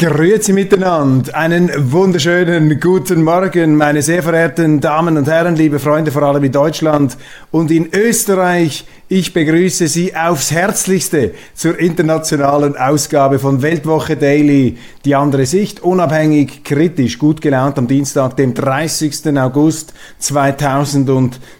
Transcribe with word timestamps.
Grüezi 0.00 0.52
miteinander. 0.52 1.34
Einen 1.34 1.90
wunderschönen 1.90 2.78
guten 2.78 3.24
Morgen, 3.24 3.74
meine 3.74 4.00
sehr 4.00 4.22
verehrten 4.22 4.78
Damen 4.78 5.16
und 5.16 5.26
Herren, 5.26 5.56
liebe 5.56 5.80
Freunde, 5.80 6.12
vor 6.12 6.22
allem 6.22 6.44
in 6.44 6.52
Deutschland 6.52 7.16
und 7.50 7.72
in 7.72 7.88
Österreich. 7.92 8.84
Ich 9.08 9.32
begrüße 9.32 9.88
Sie 9.88 10.14
aufs 10.14 10.52
Herzlichste 10.52 11.32
zur 11.52 11.80
internationalen 11.80 12.76
Ausgabe 12.76 13.40
von 13.40 13.60
Weltwoche 13.60 14.16
Daily. 14.16 14.78
Die 15.04 15.16
andere 15.16 15.46
Sicht, 15.46 15.80
unabhängig, 15.80 16.62
kritisch, 16.62 17.18
gut 17.18 17.40
gelaunt 17.40 17.76
am 17.76 17.88
Dienstag, 17.88 18.36
dem 18.36 18.54
30. 18.54 19.36
August 19.36 19.94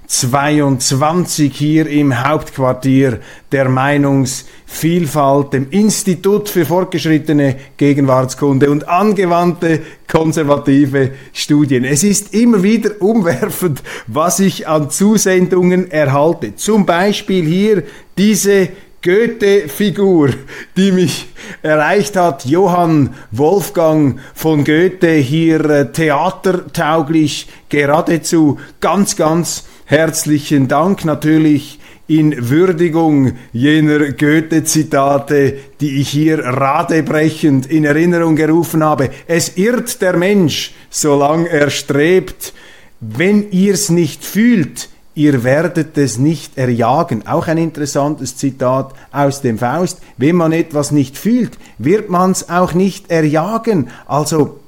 2022 0.08 1.54
hier 1.54 1.86
im 1.86 2.24
Hauptquartier 2.26 3.20
der 3.52 3.68
Meinungsvielfalt, 3.68 5.52
dem 5.52 5.68
Institut 5.70 6.48
für 6.48 6.64
fortgeschrittene 6.64 7.56
Gegenwartskunde 7.76 8.70
und 8.70 8.88
angewandte 8.88 9.82
konservative 10.10 11.10
Studien. 11.34 11.84
Es 11.84 12.04
ist 12.04 12.32
immer 12.32 12.62
wieder 12.62 12.92
umwerfend, 13.00 13.82
was 14.06 14.40
ich 14.40 14.66
an 14.66 14.88
Zusendungen 14.88 15.90
erhalte. 15.90 16.56
Zum 16.56 16.86
Beispiel 16.86 17.44
hier 17.44 17.82
diese 18.16 18.70
Goethe-Figur, 19.02 20.30
die 20.76 20.90
mich 20.90 21.28
erreicht 21.62 22.16
hat. 22.16 22.46
Johann 22.46 23.14
Wolfgang 23.30 24.18
von 24.34 24.64
Goethe, 24.64 25.12
hier 25.12 25.64
äh, 25.66 25.92
theatertauglich 25.92 27.46
geradezu. 27.68 28.58
Ganz, 28.80 29.14
ganz 29.14 29.64
herzlichen 29.88 30.68
Dank 30.68 31.06
natürlich 31.06 31.80
in 32.06 32.50
Würdigung 32.50 33.38
jener 33.54 34.12
Goethe-Zitate, 34.12 35.54
die 35.80 36.00
ich 36.00 36.10
hier 36.10 36.44
radebrechend 36.44 37.64
in 37.66 37.86
Erinnerung 37.86 38.36
gerufen 38.36 38.84
habe. 38.84 39.08
Es 39.26 39.56
irrt 39.56 40.02
der 40.02 40.16
Mensch, 40.16 40.74
solange 40.90 41.48
er 41.48 41.70
strebt. 41.70 42.52
Wenn 43.00 43.50
ihr's 43.50 43.88
nicht 43.88 44.24
fühlt, 44.24 44.90
ihr 45.14 45.42
werdet 45.42 45.96
es 45.96 46.18
nicht 46.18 46.58
erjagen. 46.58 47.26
Auch 47.26 47.46
ein 47.46 47.58
interessantes 47.58 48.36
Zitat 48.36 48.92
aus 49.10 49.40
dem 49.40 49.56
Faust. 49.56 50.00
Wenn 50.18 50.36
man 50.36 50.52
etwas 50.52 50.90
nicht 50.90 51.16
fühlt, 51.16 51.56
wird 51.78 52.10
man's 52.10 52.50
auch 52.50 52.74
nicht 52.74 53.10
erjagen. 53.10 53.88
Also 54.06 54.60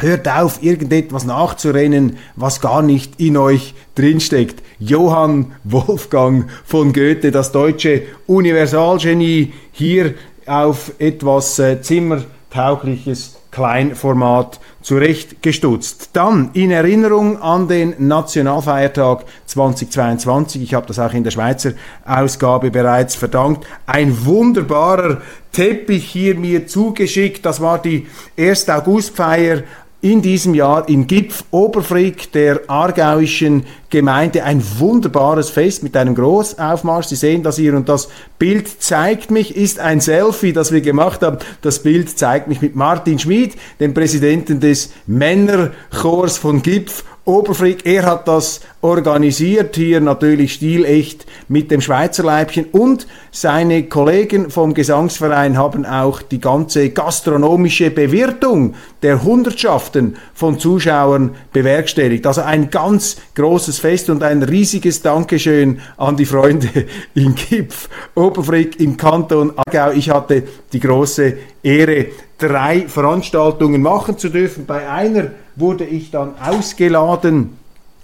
Hört 0.00 0.28
auf, 0.28 0.62
irgendetwas 0.62 1.24
nachzurennen, 1.24 2.18
was 2.34 2.60
gar 2.60 2.82
nicht 2.82 3.20
in 3.20 3.36
euch 3.36 3.74
drinsteckt. 3.94 4.60
Johann 4.80 5.52
Wolfgang 5.62 6.50
von 6.64 6.92
Goethe, 6.92 7.30
das 7.30 7.52
deutsche 7.52 8.02
Universalgenie, 8.26 9.52
hier 9.70 10.14
auf 10.46 10.92
etwas 10.98 11.58
äh, 11.60 11.80
Zimmertaugliches 11.80 13.36
Kleinformat 13.54 14.58
zurechtgestutzt. 14.82 16.10
Dann 16.12 16.50
in 16.54 16.72
Erinnerung 16.72 17.40
an 17.40 17.68
den 17.68 17.94
Nationalfeiertag 17.98 19.24
2022, 19.46 20.60
ich 20.60 20.74
habe 20.74 20.86
das 20.86 20.98
auch 20.98 21.14
in 21.14 21.22
der 21.22 21.30
Schweizer 21.30 21.72
Ausgabe 22.04 22.72
bereits 22.72 23.14
verdankt, 23.14 23.64
ein 23.86 24.26
wunderbarer 24.26 25.22
Teppich 25.52 26.04
hier 26.04 26.34
mir 26.34 26.66
zugeschickt, 26.66 27.46
das 27.46 27.60
war 27.60 27.80
die 27.80 28.08
1. 28.36 28.68
Augustfeier 28.68 29.62
in 30.04 30.20
diesem 30.20 30.52
Jahr 30.52 30.86
in 30.86 31.06
Gipf 31.06 31.44
Oberfrick 31.50 32.30
der 32.32 32.60
aargauischen 32.68 33.64
Gemeinde 33.88 34.44
ein 34.44 34.62
wunderbares 34.78 35.48
Fest 35.48 35.82
mit 35.82 35.96
einem 35.96 36.14
Großaufmarsch. 36.14 37.06
Sie 37.06 37.16
sehen 37.16 37.42
das 37.42 37.56
hier 37.56 37.74
und 37.74 37.88
das 37.88 38.10
Bild 38.38 38.82
zeigt 38.82 39.30
mich, 39.30 39.56
ist 39.56 39.78
ein 39.80 40.02
Selfie, 40.02 40.52
das 40.52 40.72
wir 40.72 40.82
gemacht 40.82 41.22
haben. 41.22 41.38
Das 41.62 41.78
Bild 41.78 42.18
zeigt 42.18 42.48
mich 42.48 42.60
mit 42.60 42.76
Martin 42.76 43.18
Schmid, 43.18 43.56
dem 43.80 43.94
Präsidenten 43.94 44.60
des 44.60 44.92
Männerchors 45.06 46.36
von 46.36 46.60
Gipf 46.60 47.02
Oberfrick, 47.26 47.86
er 47.86 48.04
hat 48.04 48.28
das 48.28 48.60
organisiert, 48.82 49.76
hier 49.76 50.02
natürlich 50.02 50.52
stilecht 50.52 51.24
mit 51.48 51.70
dem 51.70 51.80
Schweizer 51.80 52.22
Leibchen 52.22 52.66
und 52.66 53.06
seine 53.30 53.84
Kollegen 53.84 54.50
vom 54.50 54.74
Gesangsverein 54.74 55.56
haben 55.56 55.86
auch 55.86 56.20
die 56.20 56.38
ganze 56.38 56.90
gastronomische 56.90 57.90
Bewirtung 57.90 58.74
der 59.02 59.24
Hundertschaften 59.24 60.16
von 60.34 60.58
Zuschauern 60.58 61.34
bewerkstelligt. 61.50 62.26
Also 62.26 62.42
ein 62.42 62.68
ganz 62.68 63.16
großes 63.34 63.78
Fest 63.78 64.10
und 64.10 64.22
ein 64.22 64.42
riesiges 64.42 65.00
Dankeschön 65.00 65.80
an 65.96 66.18
die 66.18 66.26
Freunde 66.26 66.68
in 67.14 67.34
Gipf, 67.34 67.88
Oberfrick 68.14 68.78
im 68.80 68.98
Kanton 68.98 69.54
Aargau. 69.56 69.92
Ich 69.96 70.10
hatte 70.10 70.42
die 70.74 70.80
große 70.80 71.38
Ehre, 71.62 72.08
drei 72.36 72.86
Veranstaltungen 72.86 73.80
machen 73.80 74.18
zu 74.18 74.28
dürfen. 74.28 74.66
Bei 74.66 74.90
einer 74.90 75.30
wurde 75.56 75.84
ich 75.84 76.10
dann 76.10 76.34
ausgeladen 76.38 77.56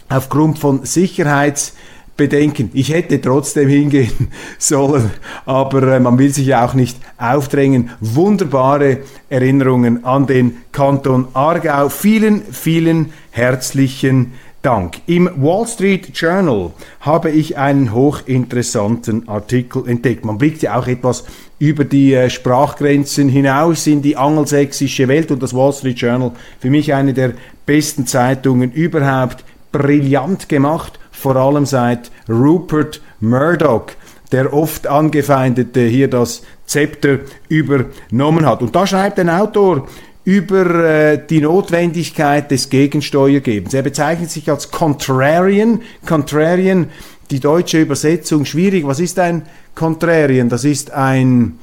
aufgrund 0.08 0.58
von 0.58 0.84
Sicherheitsbedenken. 0.84 2.70
Ich 2.74 2.92
hätte 2.92 3.20
trotzdem 3.20 3.68
hingehen 3.68 4.28
sollen, 4.58 5.10
aber 5.46 5.82
äh, 5.94 6.00
man 6.00 6.18
will 6.18 6.32
sich 6.32 6.46
ja 6.46 6.64
auch 6.64 6.74
nicht 6.74 6.98
aufdrängen. 7.18 7.90
Wunderbare 8.00 8.98
Erinnerungen 9.28 10.04
an 10.04 10.26
den 10.26 10.58
Kanton 10.72 11.28
Aargau. 11.32 11.88
Vielen, 11.88 12.42
vielen 12.52 13.12
herzlichen 13.30 14.32
Dank. 14.62 15.00
Im 15.06 15.30
Wall 15.36 15.66
Street 15.66 16.10
Journal 16.14 16.72
habe 17.00 17.30
ich 17.30 17.56
einen 17.56 17.94
hochinteressanten 17.94 19.26
Artikel 19.28 19.88
entdeckt. 19.88 20.24
Man 20.24 20.36
blickt 20.36 20.60
ja 20.62 20.78
auch 20.78 20.86
etwas 20.86 21.24
über 21.60 21.84
die 21.84 22.14
äh, 22.14 22.28
Sprachgrenzen 22.28 23.28
hinaus 23.28 23.86
in 23.86 24.02
die 24.02 24.16
angelsächsische 24.16 25.06
Welt 25.06 25.30
und 25.30 25.40
das 25.40 25.54
Wall 25.54 25.72
Street 25.72 26.00
Journal 26.00 26.32
für 26.58 26.70
mich 26.70 26.92
eine 26.92 27.14
der 27.14 27.34
besten 27.66 28.06
Zeitungen 28.06 28.72
überhaupt. 28.72 29.44
Brillant 29.70 30.48
gemacht, 30.48 30.98
vor 31.12 31.36
allem 31.36 31.64
seit 31.64 32.10
Rupert 32.28 33.00
Murdoch 33.20 33.92
der 34.32 34.52
oft 34.52 34.86
angefeindete 34.86 35.80
hier 35.86 36.08
das 36.08 36.42
Zepter 36.64 37.18
übernommen 37.48 38.46
hat. 38.46 38.62
Und 38.62 38.76
da 38.76 38.86
schreibt 38.86 39.18
ein 39.18 39.28
Autor 39.28 39.88
über 40.24 40.84
äh, 40.84 41.26
die 41.26 41.40
Notwendigkeit 41.40 42.50
des 42.50 42.68
Gegensteuergebens. 42.68 43.74
Er 43.74 43.82
bezeichnet 43.82 44.30
sich 44.30 44.48
als 44.50 44.70
Contrarian. 44.70 45.80
Contrarian, 46.06 46.90
die 47.30 47.40
deutsche 47.40 47.80
Übersetzung 47.80 48.44
schwierig. 48.44 48.86
Was 48.86 49.00
ist 49.00 49.18
ein 49.18 49.42
Contrarian? 49.74 50.48
Das 50.48 50.64
ist 50.64 50.90
ein 50.90 51.58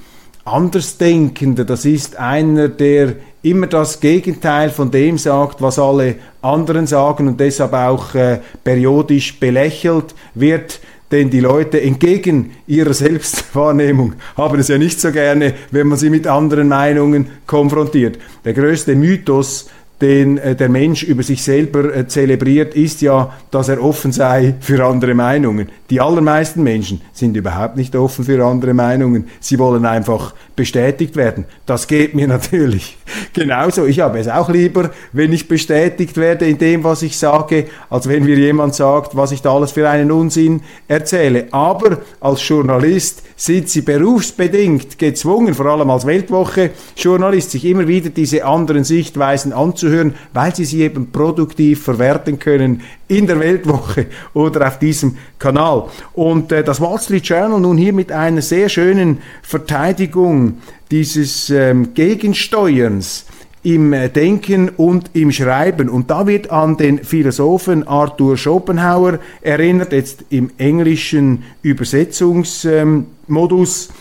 Andersdenkender, 0.45 1.65
das 1.65 1.83
ist 1.83 2.15
einer, 2.15 2.69
der 2.69 3.15
immer 3.43 3.67
das 3.67 3.99
Gegenteil 3.99 4.69
von 4.69 4.91
dem 4.91 5.17
sagt, 5.17 5.61
was 5.61 5.77
alle 5.77 6.15
anderen 6.41 6.87
sagen 6.87 7.27
und 7.27 7.39
deshalb 7.39 7.73
auch 7.73 8.15
äh, 8.15 8.39
periodisch 8.63 9.39
belächelt 9.39 10.15
wird 10.35 10.79
denn 11.11 11.29
die 11.29 11.39
Leute 11.39 11.81
entgegen 11.81 12.51
ihrer 12.67 12.93
Selbstwahrnehmung 12.93 14.15
haben 14.37 14.59
es 14.59 14.67
ja 14.67 14.77
nicht 14.77 14.99
so 14.99 15.11
gerne, 15.11 15.53
wenn 15.71 15.87
man 15.87 15.97
sie 15.97 16.09
mit 16.09 16.27
anderen 16.27 16.67
Meinungen 16.67 17.27
konfrontiert. 17.45 18.19
Der 18.43 18.53
größte 18.53 18.95
Mythos 18.95 19.69
den 20.01 20.37
äh, 20.37 20.55
der 20.55 20.69
Mensch 20.69 21.03
über 21.03 21.23
sich 21.23 21.41
selber 21.41 21.95
äh, 21.95 22.07
zelebriert, 22.07 22.75
ist 22.75 23.01
ja, 23.01 23.33
dass 23.51 23.69
er 23.69 23.83
offen 23.83 24.11
sei 24.11 24.55
für 24.59 24.85
andere 24.85 25.13
Meinungen. 25.13 25.69
Die 25.89 26.01
allermeisten 26.01 26.63
Menschen 26.63 27.01
sind 27.13 27.37
überhaupt 27.37 27.77
nicht 27.77 27.95
offen 27.95 28.25
für 28.25 28.43
andere 28.45 28.73
Meinungen. 28.73 29.29
Sie 29.39 29.57
wollen 29.57 29.85
einfach 29.85 30.33
bestätigt 30.55 31.15
werden. 31.15 31.45
Das 31.65 31.87
geht 31.87 32.13
mir 32.13 32.27
natürlich 32.27 32.97
genauso. 33.33 33.85
Ich 33.85 33.99
habe 33.99 34.19
es 34.19 34.27
auch 34.27 34.49
lieber, 34.49 34.91
wenn 35.13 35.31
ich 35.31 35.47
bestätigt 35.47 36.17
werde 36.17 36.45
in 36.45 36.57
dem, 36.57 36.83
was 36.83 37.03
ich 37.03 37.17
sage, 37.17 37.67
als 37.89 38.09
wenn 38.09 38.25
mir 38.25 38.37
jemand 38.37 38.75
sagt, 38.75 39.15
was 39.15 39.31
ich 39.31 39.41
da 39.41 39.53
alles 39.53 39.71
für 39.71 39.89
einen 39.89 40.11
Unsinn 40.11 40.61
erzähle. 40.87 41.47
Aber 41.51 41.99
als 42.19 42.45
Journalist 42.45 43.23
sind 43.35 43.69
sie 43.69 43.81
berufsbedingt 43.81 44.97
gezwungen, 44.97 45.53
vor 45.53 45.67
allem 45.67 45.89
als 45.91 46.05
Weltwoche-Journalist, 46.05 47.51
sich 47.51 47.63
immer 47.65 47.87
wieder 47.87 48.09
diese 48.09 48.43
anderen 48.43 48.83
Sichtweisen 48.83 49.53
anzuhören, 49.53 50.15
weil 50.33 50.55
sie 50.55 50.65
sie 50.65 50.81
eben 50.81 51.11
produktiv 51.11 51.83
verwerten 51.83 52.39
können 52.39 52.81
in 53.07 53.27
der 53.27 53.39
Weltwoche 53.39 54.07
oder 54.33 54.67
auf 54.67 54.79
diesem 54.79 55.17
Kanal. 55.37 55.76
Und 56.13 56.51
äh, 56.51 56.63
das 56.63 56.81
Wall 56.81 56.99
Street 56.99 57.25
Journal 57.25 57.59
nun 57.59 57.77
hier 57.77 57.93
mit 57.93 58.11
einer 58.11 58.41
sehr 58.41 58.69
schönen 58.69 59.19
Verteidigung 59.41 60.59
dieses 60.91 61.49
ähm, 61.49 61.93
Gegensteuerns 61.93 63.25
im 63.63 63.91
äh, 63.91 64.09
Denken 64.09 64.69
und 64.69 65.11
im 65.13 65.31
Schreiben. 65.31 65.89
Und 65.89 66.09
da 66.09 66.27
wird 66.27 66.51
an 66.51 66.77
den 66.77 67.03
Philosophen 67.03 67.87
Arthur 67.87 68.37
Schopenhauer 68.37 69.19
erinnert, 69.41 69.91
jetzt 69.91 70.23
im 70.29 70.51
englischen 70.57 71.43
Übersetzungsmodus. 71.63 73.89
Ähm, 73.89 73.95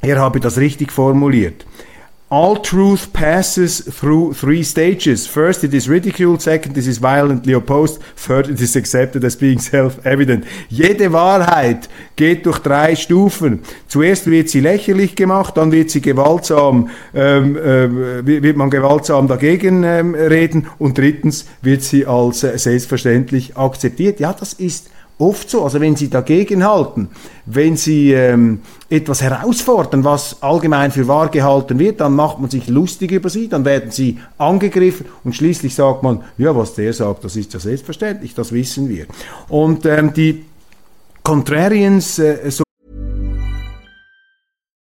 er 0.00 0.20
habe 0.20 0.38
das 0.38 0.58
richtig 0.58 0.92
formuliert. 0.92 1.66
All 2.30 2.56
truth 2.56 3.14
passes 3.14 3.80
through 3.80 4.34
three 4.34 4.62
stages. 4.62 5.26
First, 5.26 5.64
it 5.64 5.72
is 5.72 5.88
ridiculed. 5.88 6.42
Second, 6.42 6.76
it 6.76 6.86
is 6.86 6.98
violently 6.98 7.54
opposed. 7.54 8.02
Third, 8.16 8.50
it 8.50 8.60
is 8.60 8.76
accepted 8.76 9.24
as 9.24 9.34
being 9.34 9.58
self-evident. 9.72 10.44
Jede 10.68 11.10
Wahrheit 11.14 11.88
geht 12.16 12.44
durch 12.44 12.58
drei 12.58 12.96
Stufen. 12.96 13.60
Zuerst 13.86 14.26
wird 14.26 14.50
sie 14.50 14.60
lächerlich 14.60 15.16
gemacht, 15.16 15.56
dann 15.56 15.72
wird 15.72 15.88
sie 15.88 16.02
gewaltsam, 16.02 16.90
ähm, 17.14 17.56
äh, 17.56 18.26
wird 18.26 18.58
man 18.58 18.68
gewaltsam 18.68 19.26
dagegen 19.26 19.82
ähm, 19.84 20.14
reden 20.14 20.66
und 20.78 20.98
drittens 20.98 21.46
wird 21.62 21.82
sie 21.82 22.04
als 22.04 22.44
äh, 22.44 22.58
selbstverständlich 22.58 23.56
akzeptiert. 23.56 24.20
Ja, 24.20 24.34
das 24.34 24.52
ist 24.52 24.90
oft 25.18 25.50
so. 25.50 25.64
Also 25.64 25.80
wenn 25.80 25.96
Sie 25.96 26.08
dagegen 26.08 26.64
halten, 26.64 27.08
wenn 27.46 27.76
Sie 27.76 28.12
ähm, 28.12 28.60
etwas 28.88 29.20
herausfordern, 29.20 30.04
was 30.04 30.42
allgemein 30.42 30.90
für 30.90 31.08
wahr 31.08 31.28
gehalten 31.28 31.78
wird, 31.78 32.00
dann 32.00 32.14
macht 32.14 32.38
man 32.38 32.50
sich 32.50 32.68
lustig 32.68 33.12
über 33.12 33.28
Sie, 33.28 33.48
dann 33.48 33.64
werden 33.64 33.90
Sie 33.90 34.18
angegriffen 34.38 35.06
und 35.24 35.34
schließlich 35.34 35.74
sagt 35.74 36.02
man, 36.02 36.22
ja, 36.38 36.54
was 36.56 36.74
der 36.74 36.92
sagt, 36.92 37.24
das 37.24 37.36
ist 37.36 37.52
ja 37.52 37.60
selbstverständlich, 37.60 38.34
das 38.34 38.52
wissen 38.52 38.88
wir. 38.88 39.06
Und 39.48 39.84
ähm, 39.86 40.12
die 40.12 40.44
Contrarians, 41.22 42.18
äh, 42.18 42.50
so 42.50 42.62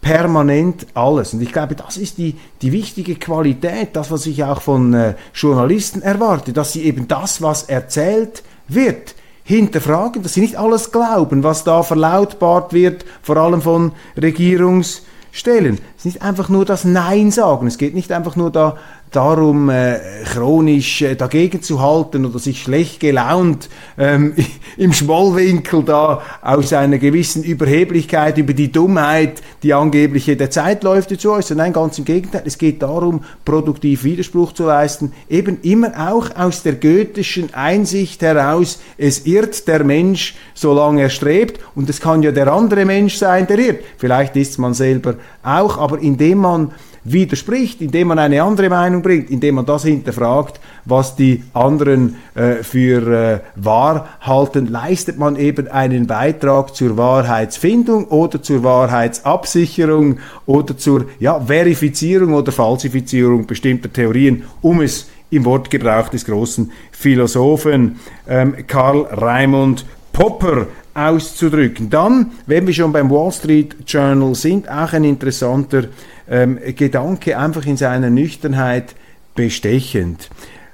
permanent 0.00 0.86
alles. 0.94 1.34
Und 1.34 1.42
ich 1.42 1.52
glaube, 1.52 1.74
das 1.74 1.96
ist 1.96 2.18
die, 2.18 2.36
die 2.62 2.72
wichtige 2.72 3.16
Qualität, 3.16 3.90
das, 3.94 4.10
was 4.10 4.26
ich 4.26 4.42
auch 4.44 4.62
von 4.62 4.94
äh, 4.94 5.14
Journalisten 5.34 6.02
erwarte, 6.02 6.52
dass 6.52 6.72
sie 6.72 6.84
eben 6.84 7.06
das, 7.06 7.42
was 7.42 7.64
erzählt 7.64 8.42
wird, 8.66 9.14
hinterfragen, 9.44 10.22
dass 10.22 10.34
sie 10.34 10.40
nicht 10.40 10.56
alles 10.56 10.92
glauben, 10.92 11.42
was 11.42 11.64
da 11.64 11.82
verlautbart 11.82 12.72
wird, 12.72 13.04
vor 13.20 13.36
allem 13.36 13.62
von 13.62 13.92
Regierungsstellen. 14.20 15.78
Es 15.96 16.04
ist 16.04 16.04
nicht 16.04 16.22
einfach 16.22 16.48
nur 16.48 16.64
das 16.64 16.84
Nein 16.84 17.30
sagen, 17.30 17.66
es 17.66 17.76
geht 17.76 17.94
nicht 17.94 18.12
einfach 18.12 18.36
nur 18.36 18.50
da 18.50 18.76
darum, 19.10 19.68
äh, 19.70 19.98
chronisch 20.24 21.02
äh, 21.02 21.16
dagegen 21.16 21.62
zu 21.62 21.80
halten 21.80 22.24
oder 22.24 22.38
sich 22.38 22.62
schlecht 22.62 23.00
gelaunt 23.00 23.68
ähm, 23.98 24.34
im 24.76 24.92
Schmollwinkel 24.92 25.82
da 25.82 26.22
aus 26.42 26.72
einer 26.72 26.98
gewissen 26.98 27.42
Überheblichkeit 27.42 28.38
über 28.38 28.52
die 28.52 28.70
Dummheit, 28.70 29.42
die 29.62 29.74
angebliche 29.74 30.36
der 30.36 30.50
Zeitläufe 30.50 31.18
zu 31.18 31.32
äußern. 31.32 31.58
Nein, 31.58 31.72
ganz 31.72 31.98
im 31.98 32.04
Gegenteil. 32.04 32.42
Es 32.44 32.56
geht 32.56 32.82
darum, 32.82 33.24
produktiv 33.44 34.04
Widerspruch 34.04 34.52
zu 34.52 34.64
leisten, 34.64 35.12
eben 35.28 35.60
immer 35.62 36.12
auch 36.12 36.36
aus 36.36 36.62
der 36.62 36.74
goethischen 36.74 37.52
Einsicht 37.52 38.22
heraus, 38.22 38.80
es 38.96 39.26
irrt 39.26 39.66
der 39.66 39.82
Mensch, 39.84 40.36
solange 40.54 41.02
er 41.02 41.10
strebt, 41.10 41.60
und 41.74 41.90
es 41.90 42.00
kann 42.00 42.22
ja 42.22 42.30
der 42.30 42.52
andere 42.52 42.84
Mensch 42.84 43.16
sein, 43.16 43.46
der 43.46 43.58
irrt. 43.58 43.80
Vielleicht 43.98 44.36
ist 44.36 44.58
man 44.58 44.74
selber 44.74 45.16
auch, 45.42 45.78
aber 45.78 45.98
indem 45.98 46.38
man 46.38 46.72
widerspricht, 47.04 47.80
indem 47.80 48.08
man 48.08 48.18
eine 48.18 48.42
andere 48.42 48.68
Meinung 48.68 49.02
bringt, 49.02 49.30
indem 49.30 49.56
man 49.56 49.66
das 49.66 49.84
hinterfragt, 49.84 50.60
was 50.84 51.16
die 51.16 51.44
anderen 51.54 52.16
äh, 52.34 52.62
für 52.62 53.06
äh, 53.06 53.40
wahr 53.56 54.08
halten, 54.20 54.66
leistet 54.66 55.18
man 55.18 55.36
eben 55.36 55.68
einen 55.68 56.06
Beitrag 56.06 56.74
zur 56.74 56.96
Wahrheitsfindung 56.96 58.06
oder 58.08 58.42
zur 58.42 58.62
Wahrheitsabsicherung 58.62 60.18
oder 60.46 60.76
zur 60.76 61.06
ja, 61.18 61.40
Verifizierung 61.40 62.34
oder 62.34 62.52
Falsifizierung 62.52 63.46
bestimmter 63.46 63.92
Theorien, 63.92 64.44
um 64.60 64.80
es 64.80 65.08
im 65.30 65.44
Wortgebrauch 65.44 66.08
des 66.08 66.24
großen 66.24 66.70
Philosophen 66.90 68.00
ähm, 68.28 68.54
Karl 68.66 69.02
Raimund 69.12 69.84
Popper 70.12 70.66
auszudrücken. 70.92 71.88
Dann, 71.88 72.32
wenn 72.46 72.66
wir 72.66 72.74
schon 72.74 72.92
beim 72.92 73.10
Wall 73.10 73.32
Street 73.32 73.76
Journal 73.86 74.34
sind, 74.34 74.68
auch 74.68 74.92
ein 74.92 75.04
interessanter 75.04 75.84
ähm, 76.28 76.58
Gedanke 76.76 77.38
einfach 77.38 77.66
in 77.66 77.76
seiner 77.76 78.10
Nüchternheit 78.10 78.94
bestechend. 79.34 80.28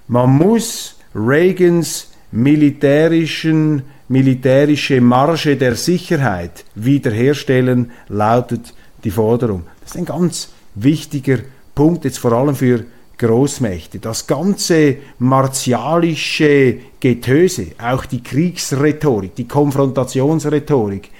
Man 0.08 0.30
muss 0.30 0.96
Reagans 1.14 2.10
militärischen, 2.30 3.82
militärische 4.08 5.00
Marge 5.00 5.56
der 5.56 5.74
Sicherheit 5.74 6.64
wiederherstellen, 6.74 7.90
lautet 8.08 8.74
die 9.04 9.10
Forderung. 9.10 9.64
Das 9.80 9.92
ist 9.92 9.96
ein 9.96 10.04
ganz 10.04 10.50
wichtiger 10.74 11.38
Punkt, 11.74 12.04
jetzt 12.04 12.18
vor 12.18 12.32
allem 12.32 12.54
für 12.54 12.84
Großmächte. 13.18 13.98
Das 13.98 14.26
ganze 14.26 14.96
martialische 15.18 16.76
Getöse, 17.00 17.68
auch 17.78 18.04
die 18.04 18.22
Kriegsrhetorik, 18.22 19.34
die 19.34 19.48
Konfrontationsrhetorik, 19.48 21.10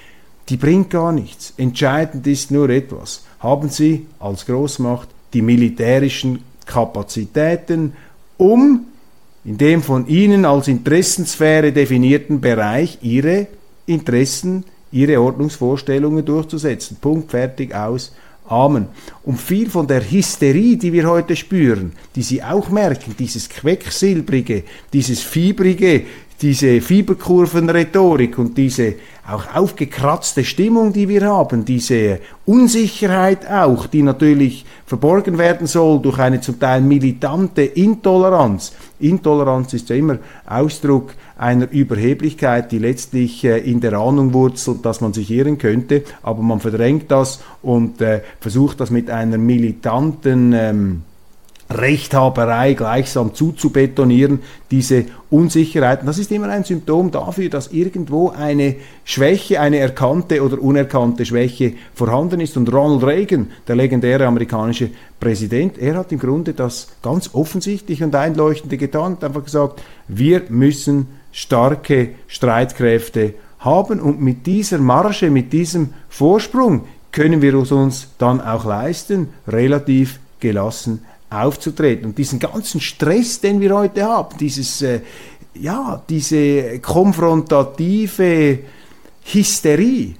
die 0.49 0.57
bringt 0.57 0.91
gar 0.91 1.11
nichts. 1.11 1.53
Entscheidend 1.57 2.27
ist 2.27 2.51
nur 2.51 2.69
etwas 2.69 3.26
haben 3.39 3.69
sie 3.69 4.07
als 4.19 4.45
Großmacht 4.45 5.09
die 5.33 5.41
militärischen 5.41 6.43
Kapazitäten, 6.65 7.93
um 8.37 8.85
in 9.45 9.57
dem 9.57 9.81
von 9.81 10.07
ihnen 10.07 10.45
als 10.45 10.67
Interessensphäre 10.67 11.71
definierten 11.71 12.41
Bereich 12.41 12.99
ihre 13.01 13.47
Interessen, 13.85 14.65
ihre 14.91 15.21
Ordnungsvorstellungen 15.21 16.25
durchzusetzen. 16.25 16.97
Punkt, 16.99 17.31
fertig, 17.31 17.73
aus. 17.73 18.11
Amen. 18.49 18.87
Und 19.23 19.39
viel 19.39 19.69
von 19.69 19.87
der 19.87 20.01
Hysterie, 20.09 20.77
die 20.77 20.93
wir 20.93 21.07
heute 21.07 21.35
spüren, 21.35 21.91
die 22.15 22.23
Sie 22.23 22.41
auch 22.41 22.69
merken, 22.69 23.15
dieses 23.17 23.49
Quecksilbrige, 23.49 24.63
dieses 24.93 25.21
Fiebrige, 25.21 26.05
diese 26.41 26.81
Fieberkurvenrhetorik 26.81 28.37
und 28.37 28.57
diese 28.57 28.95
auch 29.27 29.55
aufgekratzte 29.55 30.45
Stimmung, 30.45 30.93
die 30.93 31.09
wir 31.09 31.27
haben, 31.27 31.65
diese 31.65 32.19
Unsicherheit 32.45 33.49
auch, 33.49 33.87
die 33.87 34.01
natürlich 34.01 34.65
verborgen 34.85 35.37
werden 35.37 35.67
soll 35.67 35.99
durch 35.99 36.17
eine 36.19 36.39
zum 36.39 36.59
Teil 36.59 36.81
militante 36.81 37.63
Intoleranz. 37.63 38.73
Intoleranz 38.99 39.73
ist 39.73 39.89
ja 39.89 39.97
immer 39.97 40.19
Ausdruck 40.45 41.13
einer 41.37 41.69
Überheblichkeit, 41.69 42.71
die 42.71 42.79
letztlich 42.79 43.43
äh, 43.43 43.57
in 43.57 43.81
der 43.81 43.93
Ahnung 43.93 44.33
wurzelt, 44.33 44.85
dass 44.85 45.01
man 45.01 45.13
sich 45.13 45.29
irren 45.29 45.57
könnte, 45.57 46.03
aber 46.23 46.41
man 46.41 46.59
verdrängt 46.59 47.11
das 47.11 47.41
und 47.61 47.99
äh, 47.99 48.21
versucht 48.39 48.79
das 48.79 48.91
mit 48.91 49.09
einer 49.09 49.37
militanten 49.37 50.53
ähm, 50.53 51.01
Rechthaberei 51.69 52.73
gleichsam 52.73 53.33
zuzubetonieren, 53.33 54.39
diese 54.71 55.05
Unsicherheiten. 55.29 56.05
Das 56.05 56.17
ist 56.17 56.31
immer 56.31 56.47
ein 56.47 56.63
Symptom 56.63 57.11
dafür, 57.11 57.49
dass 57.49 57.73
irgendwo 57.73 58.29
eine 58.29 58.75
Schwäche, 59.03 59.59
eine 59.59 59.79
erkannte 59.79 60.43
oder 60.43 60.61
unerkannte 60.61 61.25
Schwäche 61.25 61.73
vorhanden 61.93 62.39
ist. 62.39 62.55
Und 62.55 62.71
Ronald 62.71 63.03
Reagan, 63.03 63.51
der 63.67 63.75
legendäre 63.75 64.25
amerikanische 64.25 64.91
Präsident, 65.19 65.77
er 65.77 65.97
hat 65.97 66.11
im 66.13 66.19
Grunde 66.19 66.53
das 66.53 66.87
ganz 67.01 67.31
offensichtlich 67.33 68.01
und 68.01 68.15
einleuchtende 68.15 68.77
getan, 68.77 69.13
hat 69.13 69.25
einfach 69.25 69.43
gesagt, 69.43 69.81
wir 70.07 70.43
müssen 70.47 71.07
starke 71.33 72.09
Streitkräfte 72.27 73.33
haben 73.59 73.99
und 73.99 74.21
mit 74.21 74.45
dieser 74.45 74.77
Marge, 74.77 75.29
mit 75.29 75.51
diesem 75.51 75.93
Vorsprung 76.07 76.85
können 77.11 77.41
wir 77.41 77.55
es 77.55 77.71
uns 77.71 78.09
dann 78.17 78.39
auch 78.39 78.63
leisten, 78.63 79.29
relativ 79.47 80.19
gelassen 80.39 81.01
aufzutreten. 81.29 82.07
Und 82.07 82.17
diesen 82.17 82.39
ganzen 82.39 82.79
Stress, 82.79 83.39
den 83.41 83.59
wir 83.59 83.75
heute 83.75 84.03
haben, 84.03 84.37
dieses, 84.37 84.81
äh, 84.81 85.01
ja, 85.55 86.01
diese 86.07 86.79
konfrontative 86.79 88.59
Hysterie, 89.23 90.15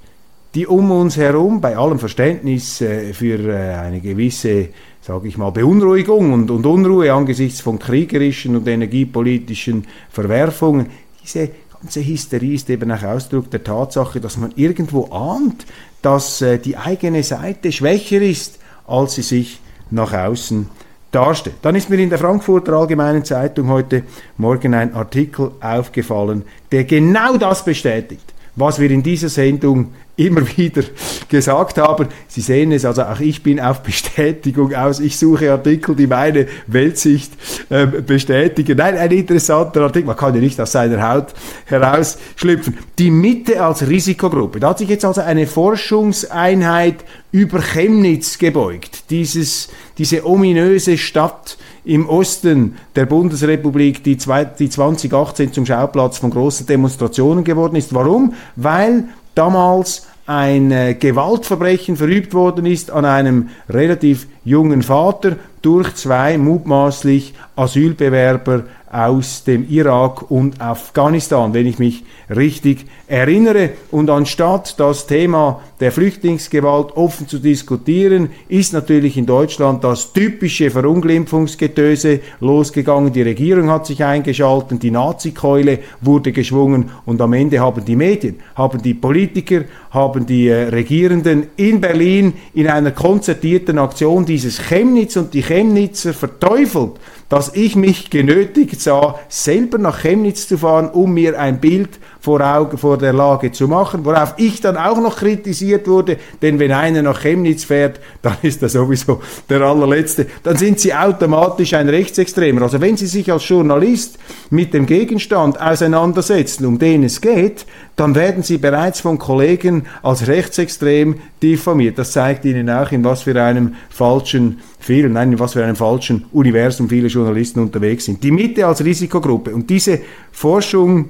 die 0.53 0.67
um 0.67 0.91
uns 0.91 1.17
herum, 1.17 1.61
bei 1.61 1.77
allem 1.77 1.99
Verständnis 1.99 2.81
äh, 2.81 3.13
für 3.13 3.39
äh, 3.39 3.75
eine 3.75 4.01
gewisse, 4.01 4.69
sage 5.01 5.27
ich 5.27 5.37
mal, 5.37 5.51
Beunruhigung 5.51 6.33
und, 6.33 6.51
und 6.51 6.65
Unruhe 6.65 7.13
angesichts 7.13 7.61
von 7.61 7.79
kriegerischen 7.79 8.55
und 8.55 8.67
energiepolitischen 8.67 9.85
Verwerfungen, 10.09 10.87
diese 11.23 11.51
ganze 11.79 12.03
Hysterie 12.03 12.55
ist 12.55 12.69
eben 12.69 12.91
auch 12.91 13.03
Ausdruck 13.03 13.51
der 13.51 13.63
Tatsache, 13.63 14.19
dass 14.19 14.37
man 14.37 14.51
irgendwo 14.55 15.05
ahnt, 15.11 15.65
dass 16.01 16.41
äh, 16.41 16.57
die 16.57 16.75
eigene 16.75 17.23
Seite 17.23 17.71
schwächer 17.71 18.21
ist, 18.21 18.59
als 18.87 19.15
sie 19.15 19.21
sich 19.21 19.59
nach 19.91 20.13
außen 20.13 20.67
darstellt. 21.11 21.57
Dann 21.61 21.75
ist 21.75 21.89
mir 21.89 21.97
in 21.97 22.09
der 22.09 22.19
Frankfurter 22.19 22.73
Allgemeinen 22.73 23.23
Zeitung 23.23 23.69
heute 23.69 24.03
Morgen 24.37 24.73
ein 24.73 24.93
Artikel 24.93 25.51
aufgefallen, 25.59 26.43
der 26.71 26.83
genau 26.83 27.37
das 27.37 27.63
bestätigt, 27.63 28.33
was 28.55 28.79
wir 28.79 28.91
in 28.91 29.03
dieser 29.03 29.29
Sendung 29.29 29.93
immer 30.17 30.41
wieder 30.57 30.83
gesagt 31.29 31.77
haben. 31.77 32.07
Sie 32.27 32.41
sehen 32.41 32.71
es, 32.71 32.83
also 32.85 33.03
auch 33.03 33.19
ich 33.19 33.43
bin 33.43 33.59
auf 33.59 33.83
Bestätigung 33.83 34.73
aus. 34.73 34.99
Ich 34.99 35.17
suche 35.17 35.51
Artikel, 35.51 35.95
die 35.95 36.07
meine 36.07 36.47
Weltsicht 36.65 37.31
äh, 37.69 37.85
bestätigen. 37.85 38.77
Nein, 38.77 38.97
ein 38.97 39.11
interessanter 39.11 39.81
Artikel. 39.81 40.07
Man 40.07 40.17
kann 40.17 40.33
ja 40.33 40.41
nicht 40.41 40.59
aus 40.59 40.71
seiner 40.71 41.07
Haut 41.07 41.33
herausschlüpfen. 41.65 42.77
Die 42.97 43.11
Mitte 43.11 43.63
als 43.63 43.87
Risikogruppe. 43.87 44.59
Da 44.59 44.69
hat 44.69 44.79
sich 44.79 44.89
jetzt 44.89 45.05
also 45.05 45.21
eine 45.21 45.45
Forschungseinheit 45.45 47.05
über 47.31 47.61
Chemnitz 47.61 48.39
gebeugt. 48.39 49.11
Dieses, 49.11 49.69
diese 49.99 50.25
ominöse 50.25 50.97
Stadt 50.97 51.57
im 51.87 52.07
Osten 52.09 52.75
der 52.95 53.05
Bundesrepublik, 53.05 54.03
die, 54.03 54.17
zwei, 54.17 54.43
die 54.45 54.69
2018 54.69 55.53
zum 55.53 55.65
Schauplatz 55.65 56.17
von 56.17 56.29
großen 56.29 56.65
Demonstrationen 56.65 57.43
geworden 57.43 57.77
ist. 57.77 57.93
Warum? 57.93 58.33
Weil 58.55 59.05
damals 59.35 60.05
ein 60.25 60.71
äh, 60.71 60.93
Gewaltverbrechen 60.93 61.95
verübt 61.95 62.33
worden 62.33 62.65
ist 62.65 62.91
an 62.91 63.05
einem 63.05 63.49
relativ 63.69 64.27
jungen 64.43 64.81
Vater 64.83 65.37
durch 65.61 65.95
zwei 65.95 66.37
mutmaßlich 66.37 67.33
Asylbewerber 67.55 68.63
aus 68.91 69.43
dem 69.43 69.67
Irak 69.69 70.31
und 70.31 70.61
Afghanistan, 70.61 71.53
wenn 71.53 71.67
ich 71.67 71.77
mich 71.77 72.03
richtig 72.33 72.85
erinnere. 73.07 73.71
Und 73.91 74.09
anstatt 74.09 74.79
das 74.79 75.07
Thema 75.07 75.61
der 75.79 75.91
Flüchtlingsgewalt 75.91 76.95
offen 76.95 77.27
zu 77.27 77.39
diskutieren, 77.39 78.29
ist 78.47 78.73
natürlich 78.73 79.17
in 79.17 79.25
Deutschland 79.25 79.83
das 79.83 80.13
typische 80.13 80.71
Verunglimpfungsgetöse 80.71 82.21
losgegangen. 82.39 83.13
Die 83.13 83.21
Regierung 83.21 83.69
hat 83.69 83.85
sich 83.85 84.03
eingeschaltet, 84.03 84.81
die 84.81 84.91
Nazikeule 84.91 85.79
wurde 86.01 86.31
geschwungen 86.31 86.89
und 87.05 87.21
am 87.21 87.33
Ende 87.33 87.59
haben 87.59 87.83
die 87.83 87.95
Medien, 87.95 88.39
haben 88.55 88.81
die 88.81 88.93
Politiker, 88.93 89.65
haben 89.91 90.25
die 90.25 90.47
äh, 90.47 90.69
Regierenden 90.69 91.47
in 91.57 91.81
Berlin 91.81 92.33
in 92.53 92.67
einer 92.67 92.91
konzertierten 92.91 93.77
Aktion 93.77 94.25
dieses 94.25 94.59
Chemnitz 94.59 95.15
und 95.17 95.33
die 95.33 95.43
Chemnitzer 95.43 96.13
verteufelt 96.13 96.93
dass 97.29 97.53
ich 97.53 97.75
mich 97.75 98.09
genötigt 98.09 98.81
sah, 98.81 99.19
selber 99.29 99.77
nach 99.77 100.01
Chemnitz 100.01 100.47
zu 100.47 100.57
fahren, 100.57 100.89
um 100.89 101.13
mir 101.13 101.39
ein 101.39 101.59
Bild 101.59 101.99
vor, 102.19 102.41
Augen, 102.41 102.77
vor 102.77 102.97
der 102.97 103.13
Lage 103.13 103.51
zu 103.51 103.67
machen, 103.67 104.03
worauf 104.03 104.33
ich 104.37 104.59
dann 104.59 104.75
auch 104.75 104.99
noch 104.99 105.17
kritisiert 105.17 105.87
wurde, 105.87 106.17
denn 106.41 106.59
wenn 106.59 106.71
einer 106.71 107.01
nach 107.01 107.21
Chemnitz 107.21 107.63
fährt, 107.63 107.99
dann 108.21 108.35
ist 108.41 108.61
er 108.61 108.69
sowieso 108.69 109.21
der 109.49 109.61
allerletzte, 109.61 110.27
dann 110.43 110.57
sind 110.57 110.79
sie 110.79 110.93
automatisch 110.93 111.73
ein 111.73 111.89
Rechtsextremer. 111.89 112.63
Also 112.63 112.81
wenn 112.81 112.97
Sie 112.97 113.07
sich 113.07 113.31
als 113.31 113.47
Journalist 113.47 114.17
mit 114.49 114.73
dem 114.73 114.85
Gegenstand 114.85 115.59
auseinandersetzen, 115.61 116.65
um 116.65 116.79
den 116.79 117.03
es 117.03 117.21
geht, 117.21 117.65
dann 117.95 118.13
werden 118.13 118.43
Sie 118.43 118.57
bereits 118.57 118.99
von 118.99 119.17
Kollegen 119.17 119.85
als 120.03 120.27
rechtsextrem 120.27 121.15
diffamiert. 121.41 121.97
Das 121.97 122.11
zeigt 122.11 122.45
Ihnen 122.45 122.69
auch, 122.69 122.91
in 122.91 123.03
was 123.03 123.23
für 123.23 123.41
einem 123.41 123.75
falschen 123.89 124.59
Film, 124.79 125.13
nein, 125.13 125.31
in 125.31 125.39
was 125.39 125.53
für 125.53 125.63
einem 125.63 125.75
falschen 125.75 126.25
Universum 126.31 126.89
viele 126.89 127.09
Journalisten 127.17 127.59
unterwegs 127.59 128.05
sind. 128.05 128.23
Die 128.23 128.31
Mitte 128.31 128.65
als 128.65 128.83
Risikogruppe 128.83 129.53
und 129.53 129.69
diese 129.69 129.99
Forschung 130.31 131.09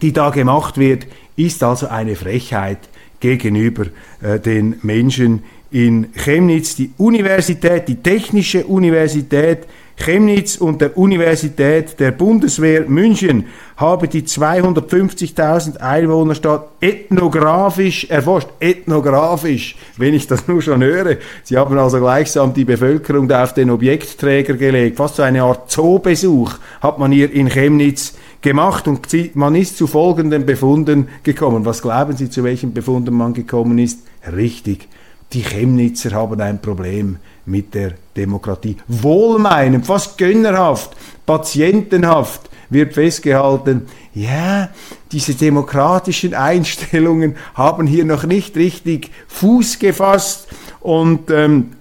die 0.00 0.12
da 0.12 0.30
gemacht 0.30 0.78
wird, 0.78 1.06
ist 1.36 1.62
also 1.62 1.88
eine 1.88 2.16
Frechheit 2.16 2.78
gegenüber 3.20 3.86
äh, 4.20 4.38
den 4.38 4.76
Menschen 4.82 5.44
in 5.70 6.12
Chemnitz. 6.14 6.76
Die 6.76 6.92
Universität, 6.98 7.88
die 7.88 7.96
Technische 7.96 8.64
Universität 8.66 9.60
Chemnitz 9.96 10.56
und 10.56 10.80
der 10.80 10.96
Universität 10.98 11.98
der 12.00 12.10
Bundeswehr 12.10 12.88
München 12.88 13.46
haben 13.76 14.08
die 14.10 14.22
250.000 14.22 15.78
Einwohnerstadt 15.78 16.68
ethnografisch 16.80 18.04
erforscht. 18.10 18.48
Ethnografisch, 18.60 19.76
wenn 19.96 20.14
ich 20.14 20.26
das 20.26 20.48
nur 20.48 20.62
schon 20.62 20.82
höre. 20.82 21.16
Sie 21.44 21.56
haben 21.56 21.78
also 21.78 22.00
gleichsam 22.00 22.52
die 22.54 22.64
Bevölkerung 22.64 23.30
auf 23.30 23.54
den 23.54 23.70
Objektträger 23.70 24.54
gelegt. 24.54 24.96
Fast 24.96 25.16
so 25.16 25.22
eine 25.22 25.42
Art 25.42 25.70
Zoobesuch 25.70 26.54
hat 26.80 26.98
man 26.98 27.12
hier 27.12 27.32
in 27.32 27.48
Chemnitz 27.48 28.14
gemacht 28.42 28.86
und 28.88 29.00
man 29.34 29.54
ist 29.54 29.78
zu 29.78 29.86
folgenden 29.86 30.44
Befunden 30.44 31.08
gekommen. 31.22 31.64
Was 31.64 31.82
glauben 31.82 32.16
Sie, 32.16 32.28
zu 32.28 32.44
welchen 32.44 32.74
Befunden 32.74 33.14
man 33.14 33.32
gekommen 33.32 33.78
ist? 33.78 34.00
Richtig, 34.36 34.88
die 35.32 35.42
Chemnitzer 35.42 36.12
haben 36.12 36.40
ein 36.40 36.60
Problem 36.60 37.18
mit 37.46 37.74
der 37.74 37.94
Demokratie. 38.16 38.76
Wohlmeinend, 38.88 39.86
fast 39.86 40.18
gönnerhaft, 40.18 40.92
patientenhaft 41.26 42.42
wird 42.70 42.94
festgehalten, 42.94 43.86
ja, 44.14 44.70
diese 45.12 45.34
demokratischen 45.34 46.34
Einstellungen 46.34 47.36
haben 47.54 47.86
hier 47.86 48.04
noch 48.04 48.24
nicht 48.24 48.56
richtig 48.56 49.10
Fuß 49.28 49.78
gefasst 49.78 50.48
und 50.80 51.30
ähm, 51.30 51.72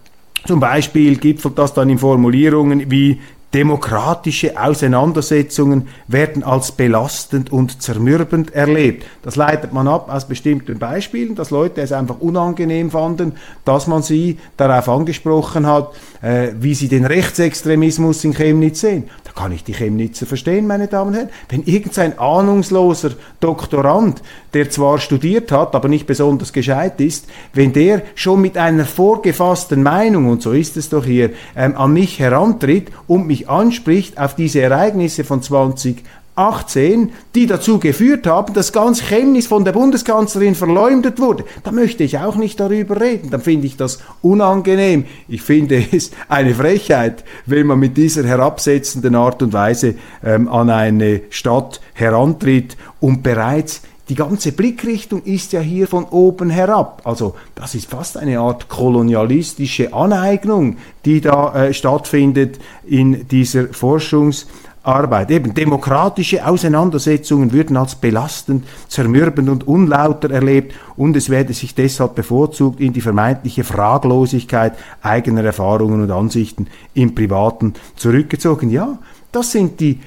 zum 0.45 0.59
Beispiel 0.59 1.17
gipfelt 1.17 1.57
das 1.57 1.73
dann 1.73 1.89
in 1.89 1.99
Formulierungen 1.99 2.91
wie 2.91 3.21
Demokratische 3.53 4.59
Auseinandersetzungen 4.59 5.87
werden 6.07 6.43
als 6.43 6.71
belastend 6.71 7.51
und 7.51 7.83
zermürbend 7.83 8.51
erlebt. 8.55 9.05
Das 9.21 9.35
leitet 9.35 9.73
man 9.73 9.87
ab 9.87 10.09
aus 10.09 10.27
bestimmten 10.27 10.79
Beispielen, 10.79 11.35
dass 11.35 11.51
Leute 11.51 11.81
es 11.81 11.91
einfach 11.91 12.19
unangenehm 12.19 12.89
fanden, 12.89 13.33
dass 13.63 13.85
man 13.85 14.01
sie 14.01 14.39
darauf 14.57 14.89
angesprochen 14.89 15.67
hat, 15.67 15.93
äh, 16.23 16.53
wie 16.59 16.73
sie 16.73 16.87
den 16.87 17.05
Rechtsextremismus 17.05 18.23
in 18.23 18.33
Chemnitz 18.33 18.81
sehen. 18.81 19.09
Da 19.23 19.31
kann 19.33 19.51
ich 19.51 19.63
die 19.63 19.73
Chemnitzer 19.73 20.25
verstehen, 20.25 20.65
meine 20.65 20.87
Damen 20.87 21.11
und 21.11 21.15
Herren. 21.15 21.29
Wenn 21.49 21.63
irgendein 21.63 22.17
ahnungsloser 22.17 23.11
Doktorand, 23.39 24.23
der 24.55 24.71
zwar 24.71 24.99
studiert 24.99 25.51
hat, 25.51 25.75
aber 25.75 25.89
nicht 25.89 26.07
besonders 26.07 26.53
gescheit 26.53 26.99
ist, 27.01 27.27
wenn 27.53 27.71
der 27.73 28.01
schon 28.15 28.41
mit 28.41 28.57
einer 28.57 28.85
vorgefassten 28.85 29.83
Meinung, 29.83 30.27
und 30.27 30.41
so 30.41 30.53
ist 30.53 30.75
es 30.75 30.89
doch 30.89 31.05
hier, 31.05 31.31
ähm, 31.55 31.75
an 31.75 31.93
mich 31.93 32.17
herantritt 32.17 32.89
und 33.05 33.27
mich 33.27 33.42
anspricht 33.49 34.17
auf 34.17 34.35
diese 34.35 34.61
Ereignisse 34.61 35.23
von 35.23 35.41
20 35.41 36.03
18, 36.35 37.11
die 37.35 37.45
dazu 37.45 37.79
geführt 37.79 38.25
haben, 38.25 38.53
dass 38.53 38.73
ganz 38.73 39.03
Chemnitz 39.03 39.45
von 39.45 39.65
der 39.65 39.71
Bundeskanzlerin 39.71 40.55
verleumdet 40.55 41.19
wurde. 41.19 41.45
Da 41.63 41.71
möchte 41.71 42.03
ich 42.03 42.17
auch 42.17 42.35
nicht 42.35 42.59
darüber 42.59 42.99
reden. 42.99 43.29
Dann 43.29 43.41
finde 43.41 43.67
ich 43.67 43.77
das 43.77 43.99
unangenehm. 44.21 45.05
Ich 45.27 45.43
finde 45.43 45.83
es 45.91 46.11
eine 46.29 46.55
Frechheit, 46.55 47.23
wenn 47.45 47.67
man 47.67 47.79
mit 47.79 47.97
dieser 47.97 48.23
herabsetzenden 48.23 49.15
Art 49.15 49.43
und 49.43 49.53
Weise 49.53 49.95
ähm, 50.23 50.47
an 50.47 50.69
eine 50.69 51.21
Stadt 51.29 51.81
herantritt 51.93 52.77
und 52.99 53.21
bereits 53.21 53.81
die 54.13 54.17
ganze 54.17 54.51
Blickrichtung 54.51 55.23
ist 55.23 55.53
ja 55.53 55.59
hier 55.59 55.87
von 55.87 56.03
oben 56.03 56.51
herab. 56.51 57.01
Also 57.03 57.33
das 57.55 57.73
ist 57.73 57.89
fast 57.89 58.15
eine 58.15 58.37
Art 58.37 58.69
kolonialistische 58.69 59.91
Aneignung, 59.91 60.77
die 61.03 61.19
da 61.19 61.55
äh, 61.55 61.73
stattfindet 61.73 62.59
in 62.85 63.27
dieser 63.27 63.71
Forschungs- 63.71 64.45
Arbeit. 64.85 65.31
Eben 65.31 65.53
demokratische 65.53 66.45
Auseinandersetzungen 66.45 67.53
würden 67.53 67.77
als 67.77 67.95
belastend, 67.95 68.65
zermürbend 68.89 69.47
und 69.47 69.65
unlauter 69.65 70.29
erlebt 70.29 70.73
und 70.97 71.15
es 71.15 71.29
werde 71.29 71.53
sich 71.53 71.73
deshalb 71.73 72.15
bevorzugt 72.15 72.81
in 72.81 72.91
die 72.91 72.99
vermeintliche 72.99 73.63
Fraglosigkeit 73.63 74.73
eigener 75.01 75.45
Erfahrungen 75.45 76.01
und 76.01 76.11
Ansichten 76.11 76.67
im 76.93 77.15
Privaten 77.15 77.75
zurückgezogen. 77.95 78.69
Ja, 78.69 78.99
das 79.31 79.53
sind 79.53 79.79
die 79.79 79.99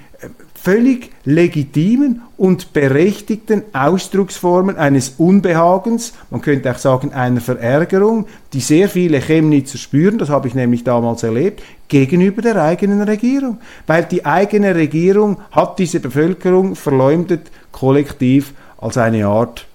völlig 0.67 1.11
legitimen 1.25 2.23
und 2.37 2.73
berechtigten 2.73 3.63
Ausdrucksformen 3.73 4.77
eines 4.77 5.11
Unbehagens, 5.17 6.13
man 6.29 6.41
könnte 6.41 6.73
auch 6.73 6.79
sagen 6.79 7.13
einer 7.13 7.41
Verärgerung, 7.41 8.27
die 8.53 8.59
sehr 8.59 8.89
viele 8.89 9.21
Chemnitzer 9.21 9.79
spüren, 9.79 10.19
das 10.19 10.29
habe 10.29 10.49
ich 10.49 10.57
nämlich 10.57 10.83
damals 10.83 11.23
erlebt, 11.23 11.63
gegenüber 11.87 12.43
der 12.43 12.61
eigenen 12.61 13.01
Regierung. 13.03 13.59
Weil 13.87 14.07
die 14.07 14.27
eigene 14.27 14.75
Regierung 14.75 15.37
hat 15.53 15.79
diese 15.79 16.01
Bevölkerung 16.01 16.75
verleumdet, 16.75 17.43
kollektiv 17.71 18.53
als 18.79 18.99
eine 18.99 19.25
Art 19.29 19.69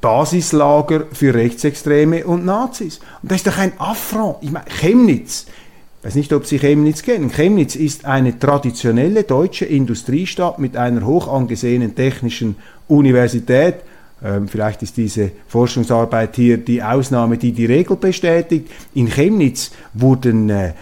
Basislager 0.00 1.06
für 1.12 1.34
Rechtsextreme 1.34 2.24
und 2.24 2.44
Nazis. 2.44 3.00
Und 3.20 3.32
das 3.32 3.38
ist 3.38 3.48
doch 3.48 3.58
ein 3.58 3.72
Affront. 3.78 4.36
Ich 4.42 4.52
meine, 4.52 4.66
Chemnitz 4.66 5.46
weiß 6.08 6.14
nicht, 6.14 6.32
ob 6.32 6.46
Sie 6.46 6.58
Chemnitz 6.58 7.02
kennen. 7.02 7.30
Chemnitz 7.30 7.76
ist 7.76 8.06
eine 8.06 8.38
traditionelle 8.38 9.24
deutsche 9.24 9.66
Industriestadt 9.66 10.58
mit 10.58 10.74
einer 10.74 11.04
hoch 11.04 11.28
angesehenen 11.28 11.94
technischen 11.94 12.56
Universität. 12.86 13.74
Ähm, 14.22 14.48
vielleicht 14.48 14.82
ist 14.82 14.96
diese 14.96 15.30
Forschungsarbeit 15.46 16.36
hier 16.36 16.58
die 16.58 16.82
Ausnahme, 16.82 17.38
die 17.38 17.52
die 17.52 17.66
Regel 17.66 17.96
bestätigt. 17.96 18.68
In 18.94 19.06
Chemnitz 19.06 19.70
wurden 19.94 20.50
äh, 20.50 20.72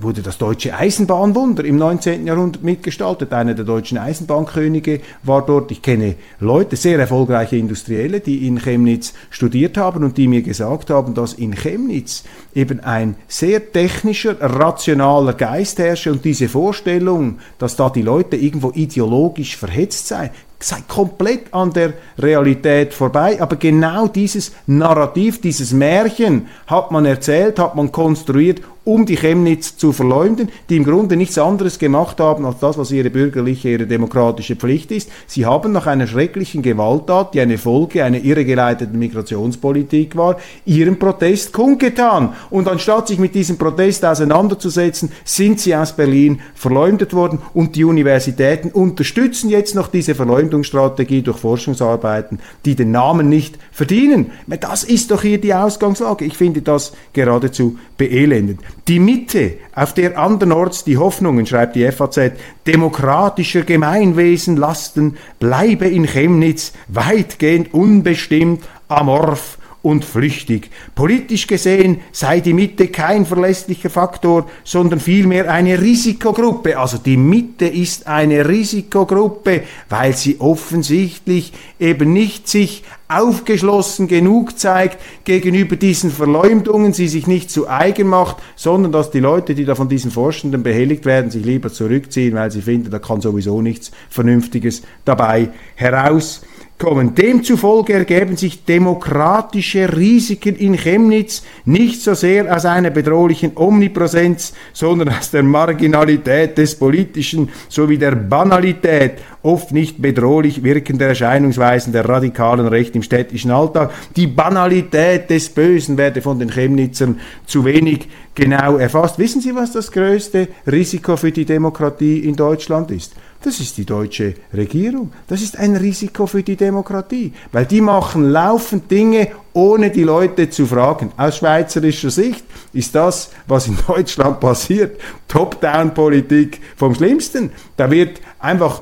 wurde 0.00 0.22
das 0.22 0.38
deutsche 0.38 0.74
Eisenbahnwunder 0.74 1.64
im 1.64 1.76
19. 1.76 2.26
Jahrhundert 2.26 2.62
mitgestaltet. 2.62 3.32
Einer 3.32 3.54
der 3.54 3.64
deutschen 3.64 3.98
Eisenbahnkönige 3.98 5.00
war 5.22 5.44
dort. 5.44 5.70
Ich 5.70 5.82
kenne 5.82 6.16
Leute, 6.40 6.76
sehr 6.76 6.98
erfolgreiche 6.98 7.56
Industrielle, 7.56 8.20
die 8.20 8.46
in 8.46 8.58
Chemnitz 8.58 9.12
studiert 9.30 9.76
haben 9.76 10.04
und 10.04 10.16
die 10.16 10.28
mir 10.28 10.42
gesagt 10.42 10.90
haben, 10.90 11.14
dass 11.14 11.34
in 11.34 11.54
Chemnitz 11.54 12.24
eben 12.54 12.80
ein 12.80 13.16
sehr 13.28 13.72
technischer, 13.72 14.36
rationaler 14.40 15.34
Geist 15.34 15.78
herrsche 15.78 16.12
und 16.12 16.24
diese 16.24 16.48
Vorstellung, 16.48 17.38
dass 17.58 17.76
da 17.76 17.90
die 17.90 18.02
Leute 18.02 18.36
irgendwo 18.36 18.70
ideologisch 18.74 19.56
verhetzt 19.56 20.08
seien, 20.08 20.30
sei 20.64 20.82
komplett 20.88 21.52
an 21.52 21.72
der 21.72 21.92
Realität 22.18 22.94
vorbei. 22.94 23.40
Aber 23.40 23.56
genau 23.56 24.08
dieses 24.08 24.52
Narrativ, 24.66 25.40
dieses 25.40 25.72
Märchen 25.72 26.48
hat 26.66 26.90
man 26.90 27.04
erzählt, 27.04 27.58
hat 27.58 27.74
man 27.74 27.92
konstruiert, 27.92 28.62
um 28.84 29.06
die 29.06 29.16
Chemnitz 29.16 29.76
zu 29.76 29.92
verleumden, 29.92 30.50
die 30.68 30.76
im 30.76 30.84
Grunde 30.84 31.16
nichts 31.16 31.38
anderes 31.38 31.78
gemacht 31.78 32.20
haben 32.20 32.44
als 32.44 32.58
das, 32.58 32.76
was 32.76 32.90
ihre 32.90 33.10
bürgerliche, 33.10 33.70
ihre 33.70 33.86
demokratische 33.86 34.56
Pflicht 34.56 34.92
ist. 34.92 35.10
Sie 35.26 35.46
haben 35.46 35.72
nach 35.72 35.86
einer 35.86 36.06
schrecklichen 36.06 36.62
Gewalttat, 36.62 37.34
die 37.34 37.40
eine 37.40 37.58
Folge 37.58 38.04
einer 38.04 38.18
irregeleiteten 38.18 38.98
Migrationspolitik 38.98 40.16
war, 40.16 40.36
ihren 40.66 40.98
Protest 40.98 41.52
kundgetan. 41.52 42.34
Und 42.50 42.68
anstatt 42.68 43.08
sich 43.08 43.18
mit 43.18 43.34
diesem 43.34 43.56
Protest 43.56 44.04
auseinanderzusetzen, 44.04 45.10
sind 45.24 45.60
sie 45.60 45.74
aus 45.74 45.96
Berlin 45.96 46.40
verleumdet 46.54 47.14
worden 47.14 47.38
und 47.54 47.76
die 47.76 47.84
Universitäten 47.84 48.70
unterstützen 48.70 49.48
jetzt 49.48 49.74
noch 49.74 49.88
diese 49.88 50.14
Verleumdungsstrategie 50.14 51.22
durch 51.22 51.38
Forschungsarbeiten, 51.38 52.38
die 52.64 52.74
den 52.74 52.90
Namen 52.90 53.28
nicht 53.28 53.58
verdienen. 53.72 54.32
Das 54.60 54.84
ist 54.84 55.10
doch 55.10 55.22
hier 55.22 55.40
die 55.40 55.54
Ausgangslage. 55.54 56.24
Ich 56.24 56.36
finde 56.36 56.62
das 56.62 56.92
geradezu 57.12 57.78
beelendend. 57.96 58.60
Die 58.86 58.98
Mitte, 58.98 59.54
auf 59.74 59.94
der 59.94 60.18
andernorts 60.18 60.84
die 60.84 60.98
Hoffnungen, 60.98 61.46
schreibt 61.46 61.74
die 61.74 61.90
FAZ, 61.90 62.32
demokratischer 62.66 63.62
Gemeinwesen 63.62 64.58
lasten, 64.58 65.16
bleibe 65.38 65.86
in 65.86 66.06
Chemnitz 66.06 66.74
weitgehend 66.88 67.72
unbestimmt, 67.72 68.62
amorph 68.88 69.56
und 69.84 70.04
flüchtig. 70.04 70.70
Politisch 70.94 71.46
gesehen 71.46 72.00
sei 72.10 72.40
die 72.40 72.54
Mitte 72.54 72.88
kein 72.88 73.26
verlässlicher 73.26 73.90
Faktor, 73.90 74.48
sondern 74.64 74.98
vielmehr 74.98 75.52
eine 75.52 75.80
Risikogruppe. 75.80 76.78
Also 76.78 76.96
die 76.96 77.18
Mitte 77.18 77.66
ist 77.66 78.06
eine 78.06 78.48
Risikogruppe, 78.48 79.62
weil 79.90 80.16
sie 80.16 80.40
offensichtlich 80.40 81.52
eben 81.78 82.14
nicht 82.14 82.48
sich 82.48 82.82
aufgeschlossen 83.08 84.08
genug 84.08 84.58
zeigt 84.58 84.98
gegenüber 85.24 85.76
diesen 85.76 86.10
Verleumdungen, 86.10 86.94
sie 86.94 87.06
sich 87.06 87.26
nicht 87.26 87.50
zu 87.50 87.68
eigen 87.68 88.08
macht, 88.08 88.38
sondern 88.56 88.90
dass 88.90 89.10
die 89.10 89.20
Leute, 89.20 89.54
die 89.54 89.66
da 89.66 89.74
von 89.74 89.90
diesen 89.90 90.10
Forschenden 90.10 90.62
behelligt 90.62 91.04
werden, 91.04 91.30
sich 91.30 91.44
lieber 91.44 91.70
zurückziehen, 91.70 92.34
weil 92.34 92.50
sie 92.50 92.62
finden, 92.62 92.90
da 92.90 92.98
kann 92.98 93.20
sowieso 93.20 93.60
nichts 93.60 93.90
Vernünftiges 94.08 94.82
dabei 95.04 95.50
heraus 95.74 96.40
kommen. 96.84 97.14
Demzufolge 97.14 97.94
ergeben 97.94 98.36
sich 98.36 98.64
demokratische 98.66 99.96
Risiken 99.96 100.54
in 100.56 100.74
Chemnitz 100.74 101.42
nicht 101.64 102.02
so 102.02 102.12
sehr 102.12 102.54
aus 102.54 102.66
einer 102.66 102.90
bedrohlichen 102.90 103.52
Omnipräsenz, 103.54 104.52
sondern 104.74 105.08
aus 105.08 105.30
der 105.30 105.42
Marginalität 105.42 106.58
des 106.58 106.78
Politischen 106.78 107.48
sowie 107.70 107.96
der 107.96 108.14
Banalität 108.14 109.12
oft 109.42 109.72
nicht 109.72 110.00
bedrohlich 110.00 110.62
wirkender 110.62 111.08
Erscheinungsweisen 111.08 111.92
der 111.92 112.06
radikalen 112.06 112.66
Recht 112.66 112.94
im 112.94 113.02
städtischen 113.02 113.50
Alltag. 113.50 113.90
Die 114.16 114.26
Banalität 114.26 115.30
des 115.30 115.48
Bösen 115.48 115.96
werde 115.96 116.20
von 116.20 116.38
den 116.38 116.50
Chemnitzern 116.50 117.18
zu 117.46 117.64
wenig 117.64 118.08
genau 118.34 118.76
erfasst. 118.76 119.18
Wissen 119.18 119.40
Sie, 119.40 119.54
was 119.54 119.72
das 119.72 119.90
größte 119.90 120.48
Risiko 120.66 121.16
für 121.16 121.32
die 121.32 121.46
Demokratie 121.46 122.18
in 122.18 122.36
Deutschland 122.36 122.90
ist? 122.90 123.14
Das 123.44 123.60
ist 123.60 123.76
die 123.76 123.84
deutsche 123.84 124.36
Regierung. 124.54 125.12
Das 125.26 125.42
ist 125.42 125.58
ein 125.58 125.76
Risiko 125.76 126.26
für 126.26 126.42
die 126.42 126.56
Demokratie, 126.56 127.34
weil 127.52 127.66
die 127.66 127.82
machen 127.82 128.30
laufend 128.30 128.90
Dinge, 128.90 129.28
ohne 129.52 129.90
die 129.90 130.02
Leute 130.02 130.48
zu 130.48 130.64
fragen. 130.64 131.12
Aus 131.18 131.36
schweizerischer 131.36 132.08
Sicht 132.08 132.42
ist 132.72 132.94
das, 132.94 133.32
was 133.46 133.66
in 133.66 133.76
Deutschland 133.86 134.40
passiert, 134.40 134.98
Top-Down-Politik 135.28 136.58
vom 136.74 136.94
Schlimmsten. 136.94 137.52
Da 137.76 137.90
wird 137.90 138.18
einfach, 138.38 138.80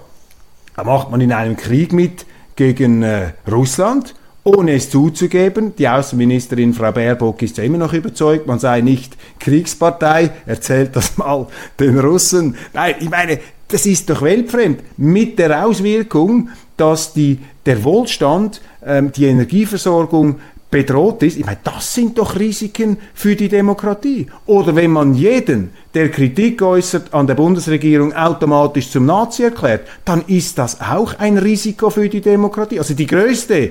da 0.77 0.85
macht 0.85 1.11
man 1.11 1.21
in 1.21 1.33
einem 1.33 1.57
Krieg 1.57 1.93
mit 1.93 2.25
gegen 2.55 3.03
äh, 3.03 3.33
Russland 3.51 4.15
ohne 4.45 4.75
es 4.75 4.91
zuzugeben. 4.91 5.75
Die 5.77 5.89
Außenministerin 5.89 6.75
Frau 6.75 6.91
Baerbock 6.93 7.43
ist 7.43 7.59
ja 7.59 7.65
immer 7.65 7.79
noch 7.79 7.93
überzeugt, 7.93 8.47
man 8.47 8.59
sei 8.59 8.81
nicht 8.81 9.17
Kriegspartei. 9.39 10.31
Erzählt 10.47 10.97
das 10.97 11.17
mal 11.17 11.47
den 11.79 11.99
Russen. 11.99 12.57
Nein, 12.73 12.97
ich 12.99 13.09
meine, 13.09 13.39
das 13.73 13.87
ist 13.87 14.11
doch 14.11 14.23
weltfremd. 14.23 14.81
Mit 14.99 15.39
der 15.39 15.65
Auswirkung, 15.65 16.51
dass 16.77 17.13
die, 17.13 17.39
der 17.65 17.83
Wohlstand, 17.85 18.61
ähm, 18.85 19.13
die 19.13 19.25
Energieversorgung 19.25 20.37
bedroht 20.71 21.23
ist. 21.23 21.39
Ich 21.39 21.45
meine, 21.45 21.59
das 21.63 21.95
sind 21.95 22.19
doch 22.19 22.39
Risiken 22.39 22.97
für 23.15 23.37
die 23.37 23.49
Demokratie. 23.49 24.27
Oder 24.47 24.75
wenn 24.75 24.91
man 24.91 25.15
jeden, 25.15 25.71
der 25.95 26.11
Kritik 26.11 26.63
äußert 26.63 27.13
an 27.13 27.27
der 27.27 27.35
Bundesregierung, 27.35 28.15
automatisch 28.15 28.91
zum 28.91 29.07
Nazi 29.07 29.45
erklärt, 29.45 29.87
dann 30.05 30.25
ist 30.27 30.59
das 30.59 30.81
auch 30.81 31.19
ein 31.19 31.39
Risiko 31.39 31.91
für 31.91 32.09
die 32.09 32.23
Demokratie. 32.23 32.79
Also 32.79 32.95
die 32.95 33.07
größte 33.07 33.71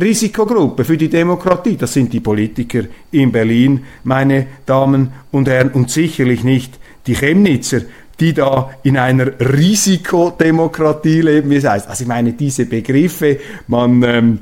Risikogruppe 0.00 0.84
für 0.84 0.96
die 0.96 1.08
Demokratie, 1.08 1.76
das 1.76 1.92
sind 1.92 2.12
die 2.12 2.20
Politiker 2.20 2.82
in 3.10 3.30
Berlin, 3.30 3.84
meine 4.04 4.46
Damen 4.66 5.12
und 5.30 5.48
Herren, 5.48 5.70
und 5.70 5.90
sicherlich 5.90 6.44
nicht 6.44 6.78
die 7.06 7.14
Chemnitzer 7.14 7.82
die 8.22 8.32
da 8.32 8.70
in 8.84 8.96
einer 8.96 9.32
Risikodemokratie 9.40 11.22
leben, 11.22 11.50
wie 11.50 11.56
es 11.56 11.64
heißt. 11.64 11.88
Also 11.88 12.02
ich 12.02 12.08
meine, 12.08 12.34
diese 12.34 12.66
Begriffe, 12.66 13.40
man 13.66 14.00
ähm, 14.04 14.38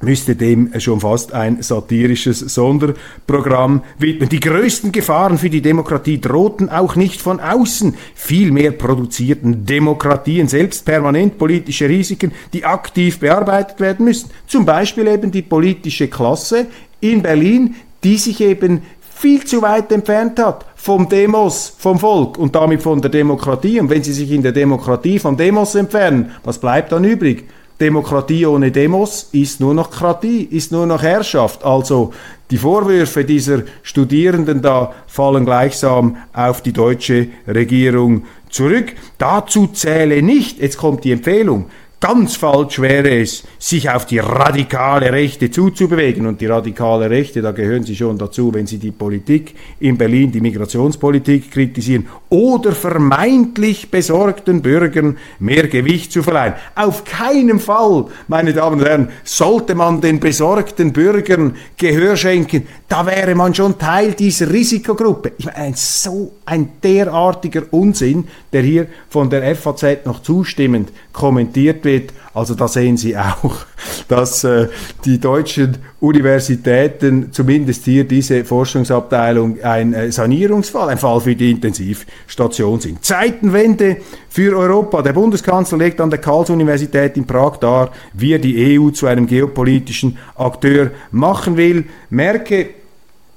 müsste 0.00 0.34
dem 0.34 0.72
schon 0.80 0.98
fast 0.98 1.32
ein 1.32 1.62
satirisches 1.62 2.40
Sonderprogramm 2.40 3.84
widmen. 3.98 4.28
Die 4.28 4.40
größten 4.40 4.90
Gefahren 4.90 5.38
für 5.38 5.48
die 5.48 5.62
Demokratie 5.62 6.20
drohten 6.20 6.68
auch 6.68 6.96
nicht 6.96 7.22
von 7.22 7.38
außen. 7.38 7.94
Vielmehr 8.16 8.72
produzierten 8.72 9.64
Demokratien 9.64 10.48
selbst 10.48 10.84
permanent 10.84 11.38
politische 11.38 11.88
Risiken, 11.88 12.32
die 12.52 12.64
aktiv 12.64 13.20
bearbeitet 13.20 13.78
werden 13.78 14.06
müssen. 14.06 14.30
Zum 14.48 14.66
Beispiel 14.66 15.06
eben 15.06 15.30
die 15.30 15.42
politische 15.42 16.08
Klasse 16.08 16.66
in 16.98 17.22
Berlin, 17.22 17.76
die 18.02 18.16
sich 18.16 18.40
eben 18.40 18.82
viel 19.14 19.44
zu 19.44 19.62
weit 19.62 19.90
entfernt 19.92 20.38
hat 20.38 20.66
vom 20.74 21.08
Demos, 21.08 21.74
vom 21.78 21.98
Volk 21.98 22.36
und 22.36 22.54
damit 22.54 22.82
von 22.82 23.00
der 23.00 23.10
Demokratie. 23.10 23.80
Und 23.80 23.88
wenn 23.88 24.02
Sie 24.02 24.12
sich 24.12 24.30
in 24.30 24.42
der 24.42 24.52
Demokratie 24.52 25.18
vom 25.18 25.36
Demos 25.36 25.74
entfernen, 25.74 26.32
was 26.42 26.58
bleibt 26.58 26.92
dann 26.92 27.04
übrig? 27.04 27.48
Demokratie 27.80 28.46
ohne 28.46 28.70
Demos 28.70 29.28
ist 29.32 29.60
nur 29.60 29.74
noch 29.74 29.90
Kratie, 29.90 30.42
ist 30.42 30.70
nur 30.70 30.86
noch 30.86 31.02
Herrschaft. 31.02 31.64
Also 31.64 32.12
die 32.50 32.58
Vorwürfe 32.58 33.24
dieser 33.24 33.62
Studierenden 33.82 34.62
da 34.62 34.92
fallen 35.06 35.44
gleichsam 35.44 36.16
auf 36.32 36.60
die 36.60 36.72
deutsche 36.72 37.28
Regierung 37.48 38.24
zurück. 38.48 38.92
Dazu 39.18 39.66
zähle 39.68 40.22
nicht, 40.22 40.60
jetzt 40.60 40.78
kommt 40.78 41.02
die 41.02 41.12
Empfehlung, 41.12 41.66
Ganz 42.06 42.36
falsch 42.36 42.80
wäre 42.80 43.22
es, 43.22 43.44
sich 43.58 43.88
auf 43.88 44.04
die 44.04 44.18
radikale 44.18 45.10
Rechte 45.10 45.50
zuzubewegen. 45.50 46.26
Und 46.26 46.38
die 46.38 46.44
radikale 46.44 47.08
Rechte, 47.08 47.40
da 47.40 47.52
gehören 47.52 47.84
Sie 47.84 47.96
schon 47.96 48.18
dazu, 48.18 48.52
wenn 48.52 48.66
Sie 48.66 48.76
die 48.76 48.90
Politik 48.90 49.54
in 49.80 49.96
Berlin, 49.96 50.30
die 50.30 50.42
Migrationspolitik 50.42 51.50
kritisieren 51.50 52.06
oder 52.28 52.72
vermeintlich 52.72 53.90
besorgten 53.90 54.60
Bürgern 54.60 55.16
mehr 55.38 55.66
Gewicht 55.66 56.12
zu 56.12 56.22
verleihen. 56.22 56.52
Auf 56.74 57.04
keinen 57.04 57.58
Fall, 57.58 58.04
meine 58.28 58.52
Damen 58.52 58.80
und 58.80 58.86
Herren, 58.86 59.08
sollte 59.22 59.74
man 59.74 60.02
den 60.02 60.20
besorgten 60.20 60.92
Bürgern 60.92 61.56
Gehör 61.78 62.18
schenken. 62.18 62.66
Da 62.86 63.06
wäre 63.06 63.34
man 63.34 63.54
schon 63.54 63.78
Teil 63.78 64.12
dieser 64.12 64.52
Risikogruppe. 64.52 65.32
Ich 65.38 65.46
meine, 65.46 65.74
so 65.74 66.32
ein 66.44 66.72
derartiger 66.82 67.62
Unsinn, 67.70 68.28
der 68.52 68.60
hier 68.60 68.88
von 69.08 69.30
der 69.30 69.56
FAZ 69.56 70.04
noch 70.04 70.20
zustimmend 70.20 70.90
kommentiert 71.14 71.84
wird. 71.84 72.12
Also 72.34 72.54
da 72.54 72.68
sehen 72.68 72.98
Sie 72.98 73.16
auch, 73.16 73.56
dass 74.08 74.44
äh, 74.44 74.68
die 75.04 75.18
deutschen 75.18 75.78
Universitäten, 76.00 77.32
zumindest 77.32 77.84
hier 77.84 78.04
diese 78.04 78.44
Forschungsabteilung, 78.44 79.62
ein 79.62 79.94
äh, 79.94 80.12
Sanierungsfall, 80.12 80.90
ein 80.90 80.98
Fall 80.98 81.20
für 81.20 81.34
die 81.34 81.52
Intensivstation 81.52 82.80
sind. 82.80 83.04
Zeitenwende 83.04 83.98
für 84.28 84.54
Europa. 84.58 85.00
Der 85.00 85.12
Bundeskanzler 85.12 85.78
legt 85.78 86.00
an 86.00 86.10
der 86.10 86.18
Karls-Universität 86.18 87.16
in 87.16 87.24
Prag 87.24 87.56
dar, 87.58 87.92
wie 88.12 88.32
er 88.32 88.40
die 88.40 88.78
EU 88.78 88.90
zu 88.90 89.06
einem 89.06 89.26
geopolitischen 89.26 90.18
Akteur 90.34 90.90
machen 91.12 91.56
will. 91.56 91.84
Merke, 92.10 92.70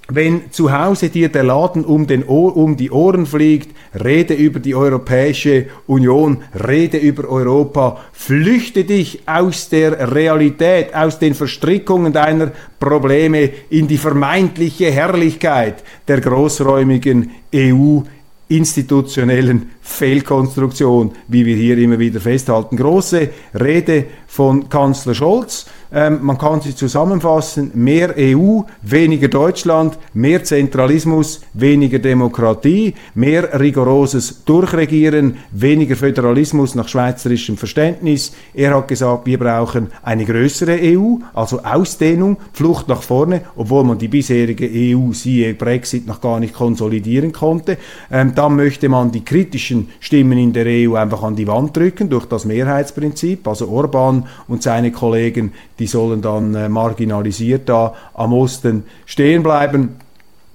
wenn 0.10 0.52
zu 0.52 0.72
Hause 0.72 1.10
dir 1.10 1.30
der 1.30 1.44
Laden 1.44 1.84
um, 1.84 2.08
den 2.08 2.26
Ohr, 2.26 2.56
um 2.56 2.78
die 2.78 2.92
Ohren 2.92 3.26
fliegt, 3.26 3.76
rede 3.94 4.34
über 4.34 4.60
die 4.60 4.76
Europäische 4.76 5.68
Union, 5.86 6.44
rede 6.68 6.98
über 6.98 7.28
Europa, 7.28 7.98
flüchte 8.14 8.86
dich 8.86 9.22
aus 9.26 9.70
der 9.70 10.14
Realität, 10.14 10.96
aus 10.96 11.20
den 11.20 11.34
Verstrickungen 11.34 12.14
deiner 12.14 12.52
Probleme 12.80 13.50
in 13.70 13.88
die 13.88 13.98
vermeintliche 13.98 14.92
Herrlichkeit 14.92 15.84
der 16.08 16.22
großräumigen 16.22 17.32
EU 17.54 18.02
institutionellen 18.50 19.72
Fehlkonstruktion, 19.82 21.12
wie 21.28 21.46
wir 21.46 21.56
hier 21.56 21.78
immer 21.78 22.00
wieder 22.00 22.22
festhalten. 22.22 22.78
Große 22.78 23.30
Rede 23.60 24.06
von 24.28 24.70
Kanzler 24.70 25.14
Scholz 25.14 25.66
ähm, 25.92 26.20
man 26.22 26.38
kann 26.38 26.62
sie 26.62 26.76
zusammenfassen, 26.76 27.72
mehr 27.74 28.14
EU, 28.18 28.62
weniger 28.82 29.28
Deutschland, 29.28 29.98
mehr 30.14 30.44
Zentralismus, 30.44 31.42
weniger 31.54 32.00
Demokratie, 32.00 32.94
mehr 33.16 33.60
rigoroses 33.60 34.44
Durchregieren, 34.44 35.38
weniger 35.52 35.96
Föderalismus 35.96 36.76
nach 36.76 36.88
schweizerischem 36.88 37.58
Verständnis. 37.58 38.34
Er 38.54 38.76
hat 38.76 38.88
gesagt, 38.88 39.26
wir 39.26 39.40
brauchen 39.40 39.88
eine 40.04 40.26
größere 40.26 40.80
EU, 40.82 41.18
also 41.34 41.62
Ausdehnung, 41.62 42.38
Flucht 42.54 42.88
nach 42.88 43.02
vorne, 43.02 43.42
obwohl 43.56 43.84
man 43.84 43.98
die 43.98 44.08
bisherige 44.08 44.70
EU, 44.70 45.14
siehe 45.14 45.54
Brexit, 45.54 46.08
noch 46.08 46.22
gar 46.22 46.40
nicht 46.40 46.54
konsolidieren 46.54 47.32
konnte. 47.32 47.78
Ähm, 48.12 48.34
dann 48.36 48.56
möchte 48.56 48.90
man 48.90 49.12
die 49.12 49.24
kritischen 49.24 49.90
Stimmen 50.00 50.38
in 50.38 50.54
der 50.54 50.66
EU 50.68 50.96
einfach 50.96 51.24
an 51.24 51.36
die 51.36 51.48
Wand 51.48 51.76
drücken 51.76 52.10
durch 52.10 52.26
das 52.26 52.46
Mehrheitsprinzip, 52.46 53.48
also 53.48 53.70
Orban 53.70 54.26
und 54.48 54.64
seine 54.64 54.92
Kollegen 54.92 55.54
die 55.80 55.88
sollen 55.88 56.22
dann 56.22 56.56
äh, 56.56 56.70
marginalisiert 56.70 57.70
da 57.70 57.94
am 58.14 58.34
Osten 58.34 58.84
stehen 59.06 59.44
bleiben. 59.44 59.98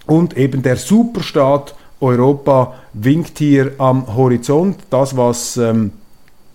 Und 0.06 0.36
eben 0.36 0.62
der 0.62 0.76
Superstaat 0.76 1.74
Europa 2.00 2.74
winkt 2.92 3.38
hier 3.38 3.72
am 3.78 4.16
Horizont. 4.16 4.78
Das, 4.90 5.16
was 5.16 5.56
ähm, 5.56 5.92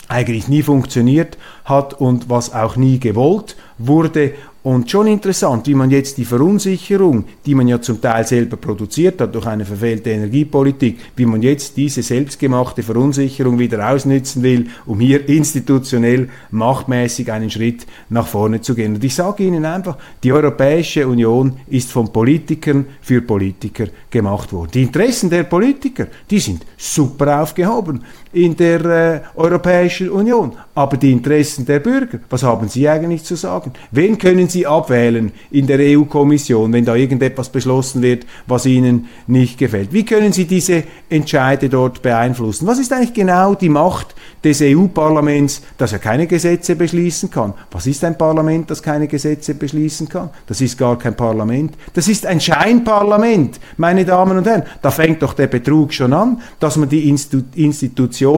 eigentlich 0.10 0.48
nie 0.48 0.64
funktioniert 0.64 1.38
hat 1.66 1.94
und 1.94 2.30
was 2.30 2.54
auch 2.54 2.76
nie 2.76 3.00
gewollt 3.00 3.56
wurde. 3.78 4.34
Und 4.68 4.92
schon 4.92 5.08
interessant, 5.08 5.66
wie 5.68 5.76
man 5.76 5.92
jetzt 5.92 6.18
die 6.18 6.26
Verunsicherung, 6.26 7.24
die 7.46 7.56
man 7.56 7.70
ja 7.70 7.80
zum 7.82 8.02
Teil 8.02 8.28
selber 8.28 8.58
produziert 8.58 9.22
hat 9.22 9.34
durch 9.34 9.46
eine 9.46 9.64
verfehlte 9.64 10.10
Energiepolitik, 10.10 11.00
wie 11.16 11.26
man 11.26 11.42
jetzt 11.42 11.78
diese 11.78 12.04
selbstgemachte 12.04 12.84
Verunsicherung 12.84 13.60
wieder 13.60 13.90
ausnützen 13.90 14.44
will, 14.44 14.68
um 14.86 15.00
hier 15.00 15.26
institutionell 15.30 16.28
machtmäßig 16.52 17.32
einen 17.32 17.50
Schritt 17.50 17.88
nach 18.10 18.28
vorne 18.28 18.60
zu 18.60 18.76
gehen. 18.76 18.96
Und 18.96 19.04
ich 19.06 19.16
sage 19.16 19.46
Ihnen 19.46 19.64
einfach, 19.64 19.96
die 20.22 20.34
Europäische 20.34 21.08
Union 21.08 21.54
ist 21.68 21.90
von 21.90 22.12
Politikern 22.12 22.88
für 23.00 23.22
Politiker 23.22 23.86
gemacht 24.10 24.52
worden. 24.52 24.72
Die 24.74 24.84
Interessen 24.84 25.30
der 25.30 25.44
Politiker, 25.44 26.08
die 26.30 26.40
sind 26.40 26.66
super 26.76 27.42
aufgehoben 27.42 28.04
in 28.34 28.56
der 28.58 28.86
äh, 28.86 29.22
Europäischen 29.36 30.10
Union. 30.10 30.52
Aber 30.76 30.98
die 30.98 31.12
Interessen 31.12 31.66
der 31.66 31.80
Bürger, 31.80 32.20
was 32.30 32.44
haben 32.44 32.68
Sie 32.68 32.88
eigentlich 32.88 33.24
zu 33.24 33.36
sagen? 33.36 33.72
Wen 33.92 34.18
können 34.18 34.50
Sie 34.50 34.57
abwählen 34.66 35.32
in 35.52 35.68
der 35.68 35.80
EU-Kommission, 35.80 36.72
wenn 36.74 36.86
da 36.86 36.96
irgendetwas 36.96 37.50
beschlossen 37.50 38.02
wird, 38.02 38.26
was 38.48 38.66
Ihnen 38.66 39.08
nicht 39.28 39.58
gefällt? 39.58 39.94
Wie 39.94 40.06
können 40.06 40.32
Sie 40.32 40.46
diese 40.46 40.84
Entscheide 41.10 41.70
dort 41.70 42.02
beeinflussen? 42.02 42.66
Was 42.66 42.80
ist 42.80 42.92
eigentlich 42.94 43.14
genau 43.14 43.54
die 43.56 43.70
Macht 43.70 44.16
des 44.44 44.62
EU-Parlaments, 44.62 45.62
dass 45.78 45.94
er 45.94 46.00
keine 46.00 46.28
Gesetze 46.28 46.76
beschließen 46.76 47.30
kann? 47.30 47.54
Was 47.72 47.86
ist 47.86 48.04
ein 48.04 48.18
Parlament, 48.18 48.72
das 48.72 48.82
keine 48.82 49.08
Gesetze 49.08 49.54
beschließen 49.54 50.10
kann? 50.10 50.30
Das 50.48 50.62
ist 50.62 50.78
gar 50.78 50.98
kein 50.98 51.16
Parlament. 51.16 51.76
Das 51.94 52.08
ist 52.08 52.26
ein 52.26 52.40
Scheinparlament, 52.40 53.60
meine 53.78 54.06
Damen 54.06 54.38
und 54.38 54.48
Herren. 54.48 54.64
Da 54.82 54.92
fängt 54.92 55.22
doch 55.22 55.34
der 55.34 55.48
Betrug 55.48 55.94
schon 55.94 56.14
an, 56.14 56.42
dass 56.60 56.78
man 56.78 56.90
die 56.90 57.10
Institu 57.10 57.44
Institution 57.56 58.38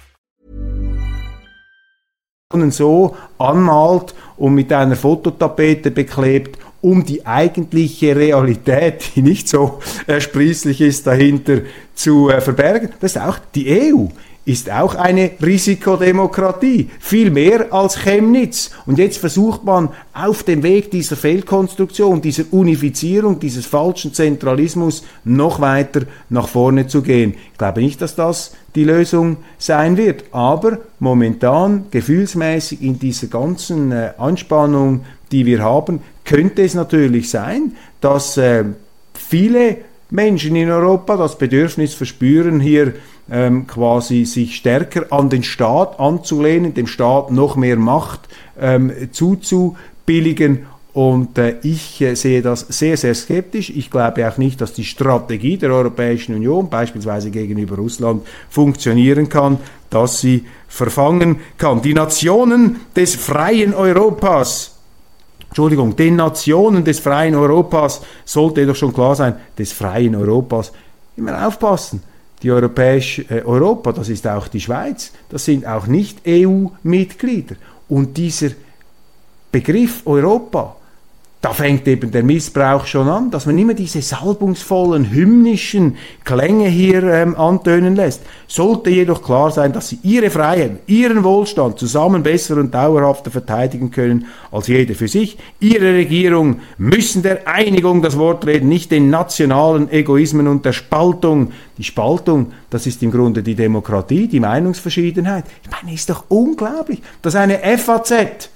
So 2.71 3.15
anmalt 3.37 4.13
und 4.37 4.53
mit 4.53 4.71
einer 4.73 4.95
Fototapete 4.95 5.91
beklebt, 5.91 6.57
um 6.81 7.03
die 7.05 7.25
eigentliche 7.25 8.15
Realität, 8.15 9.15
die 9.15 9.21
nicht 9.21 9.47
so 9.47 9.79
ersprießlich 10.07 10.81
ist, 10.81 11.07
dahinter 11.07 11.59
zu 11.93 12.29
äh, 12.29 12.41
verbergen. 12.41 12.89
Das 12.99 13.15
ist 13.15 13.21
auch 13.21 13.37
die 13.53 13.93
EU 13.93 14.07
ist 14.43 14.71
auch 14.71 14.95
eine 14.95 15.31
Risikodemokratie, 15.41 16.89
viel 16.99 17.29
mehr 17.29 17.71
als 17.71 17.99
Chemnitz. 17.99 18.71
Und 18.87 18.97
jetzt 18.97 19.17
versucht 19.17 19.63
man 19.63 19.89
auf 20.13 20.43
dem 20.43 20.63
Weg 20.63 20.89
dieser 20.89 21.15
Fehlkonstruktion, 21.15 22.21
dieser 22.21 22.45
Unifizierung, 22.51 23.39
dieses 23.39 23.67
falschen 23.67 24.13
Zentralismus 24.13 25.03
noch 25.23 25.61
weiter 25.61 26.01
nach 26.29 26.47
vorne 26.47 26.87
zu 26.87 27.03
gehen. 27.03 27.35
Ich 27.51 27.57
glaube 27.59 27.81
nicht, 27.81 28.01
dass 28.01 28.15
das 28.15 28.55
die 28.73 28.83
Lösung 28.83 29.37
sein 29.59 29.95
wird, 29.95 30.23
aber 30.31 30.79
momentan 30.99 31.85
gefühlsmäßig 31.91 32.81
in 32.81 32.97
dieser 32.97 33.27
ganzen 33.27 33.91
äh, 33.91 34.11
Anspannung, 34.17 35.01
die 35.31 35.45
wir 35.45 35.61
haben, 35.61 36.01
könnte 36.25 36.63
es 36.63 36.73
natürlich 36.73 37.29
sein, 37.29 37.75
dass 37.99 38.37
äh, 38.37 38.63
viele 39.13 39.77
Menschen 40.09 40.55
in 40.55 40.69
Europa 40.69 41.15
das 41.15 41.37
Bedürfnis 41.37 41.93
verspüren, 41.93 42.59
hier 42.59 42.93
ähm, 43.29 43.67
quasi 43.67 44.25
sich 44.25 44.55
stärker 44.55 45.11
an 45.11 45.29
den 45.29 45.43
Staat 45.43 45.99
anzulehnen, 45.99 46.73
dem 46.73 46.87
Staat 46.87 47.31
noch 47.31 47.55
mehr 47.55 47.77
Macht 47.77 48.21
ähm, 48.59 48.91
zuzubilligen. 49.11 50.65
Und 50.93 51.37
äh, 51.37 51.55
ich 51.63 52.01
äh, 52.01 52.15
sehe 52.15 52.41
das 52.41 52.61
sehr, 52.67 52.97
sehr 52.97 53.15
skeptisch. 53.15 53.69
Ich 53.69 53.89
glaube 53.89 54.27
auch 54.27 54.37
nicht, 54.37 54.59
dass 54.59 54.73
die 54.73 54.83
Strategie 54.83 55.57
der 55.57 55.71
Europäischen 55.71 56.35
Union, 56.35 56.69
beispielsweise 56.69 57.31
gegenüber 57.31 57.77
Russland, 57.77 58.23
funktionieren 58.49 59.29
kann, 59.29 59.57
dass 59.89 60.19
sie 60.19 60.45
verfangen 60.67 61.39
kann. 61.57 61.81
Die 61.81 61.93
Nationen 61.93 62.81
des 62.93 63.15
freien 63.15 63.73
Europas, 63.73 64.75
Entschuldigung, 65.47 65.95
den 65.95 66.17
Nationen 66.17 66.83
des 66.83 66.99
freien 66.99 67.35
Europas 67.35 68.01
sollte 68.25 68.65
doch 68.65 68.75
schon 68.75 68.93
klar 68.93 69.15
sein, 69.15 69.35
des 69.57 69.71
freien 69.71 70.15
Europas, 70.15 70.73
immer 71.15 71.47
aufpassen 71.47 72.03
die 72.41 72.51
europäische 72.51 73.23
äh, 73.29 73.43
Europa, 73.43 73.91
das 73.91 74.09
ist 74.09 74.27
auch 74.27 74.47
die 74.47 74.61
Schweiz, 74.61 75.11
das 75.29 75.45
sind 75.45 75.65
auch 75.65 75.87
nicht 75.87 76.19
EU-Mitglieder. 76.27 77.55
Und 77.87 78.17
dieser 78.17 78.51
Begriff 79.51 80.01
Europa, 80.05 80.75
da 81.41 81.53
fängt 81.53 81.87
eben 81.87 82.11
der 82.11 82.23
Missbrauch 82.23 82.85
schon 82.85 83.09
an, 83.09 83.31
dass 83.31 83.47
man 83.47 83.57
immer 83.57 83.73
diese 83.73 83.99
salbungsvollen, 83.99 85.09
hymnischen 85.09 85.97
Klänge 86.23 86.67
hier 86.67 87.01
ähm, 87.01 87.35
antönen 87.35 87.95
lässt. 87.95 88.21
Sollte 88.47 88.91
jedoch 88.91 89.23
klar 89.23 89.49
sein, 89.49 89.73
dass 89.73 89.89
sie 89.89 89.97
ihre 90.03 90.29
Freiheit, 90.29 90.81
ihren 90.85 91.23
Wohlstand 91.23 91.79
zusammen 91.79 92.21
besser 92.21 92.57
und 92.57 92.75
dauerhafter 92.75 93.31
verteidigen 93.31 93.89
können 93.89 94.27
als 94.51 94.67
jede 94.67 94.93
für 94.93 95.07
sich. 95.07 95.39
Ihre 95.59 95.95
Regierung 95.95 96.59
müssen 96.77 97.23
der 97.23 97.47
Einigung 97.47 98.03
das 98.03 98.19
Wort 98.19 98.45
reden, 98.45 98.69
nicht 98.69 98.91
den 98.91 99.09
nationalen 99.09 99.91
Egoismen 99.91 100.47
und 100.47 100.63
der 100.63 100.73
Spaltung. 100.73 101.53
Die 101.79 101.83
Spaltung, 101.83 102.51
das 102.69 102.85
ist 102.85 103.01
im 103.01 103.09
Grunde 103.09 103.41
die 103.41 103.55
Demokratie, 103.55 104.27
die 104.27 104.39
Meinungsverschiedenheit. 104.39 105.45
Ich 105.63 105.71
meine, 105.71 105.95
ist 105.95 106.07
doch 106.07 106.25
unglaublich, 106.29 107.01
dass 107.23 107.35
eine 107.35 107.61
FAZ 107.79 108.51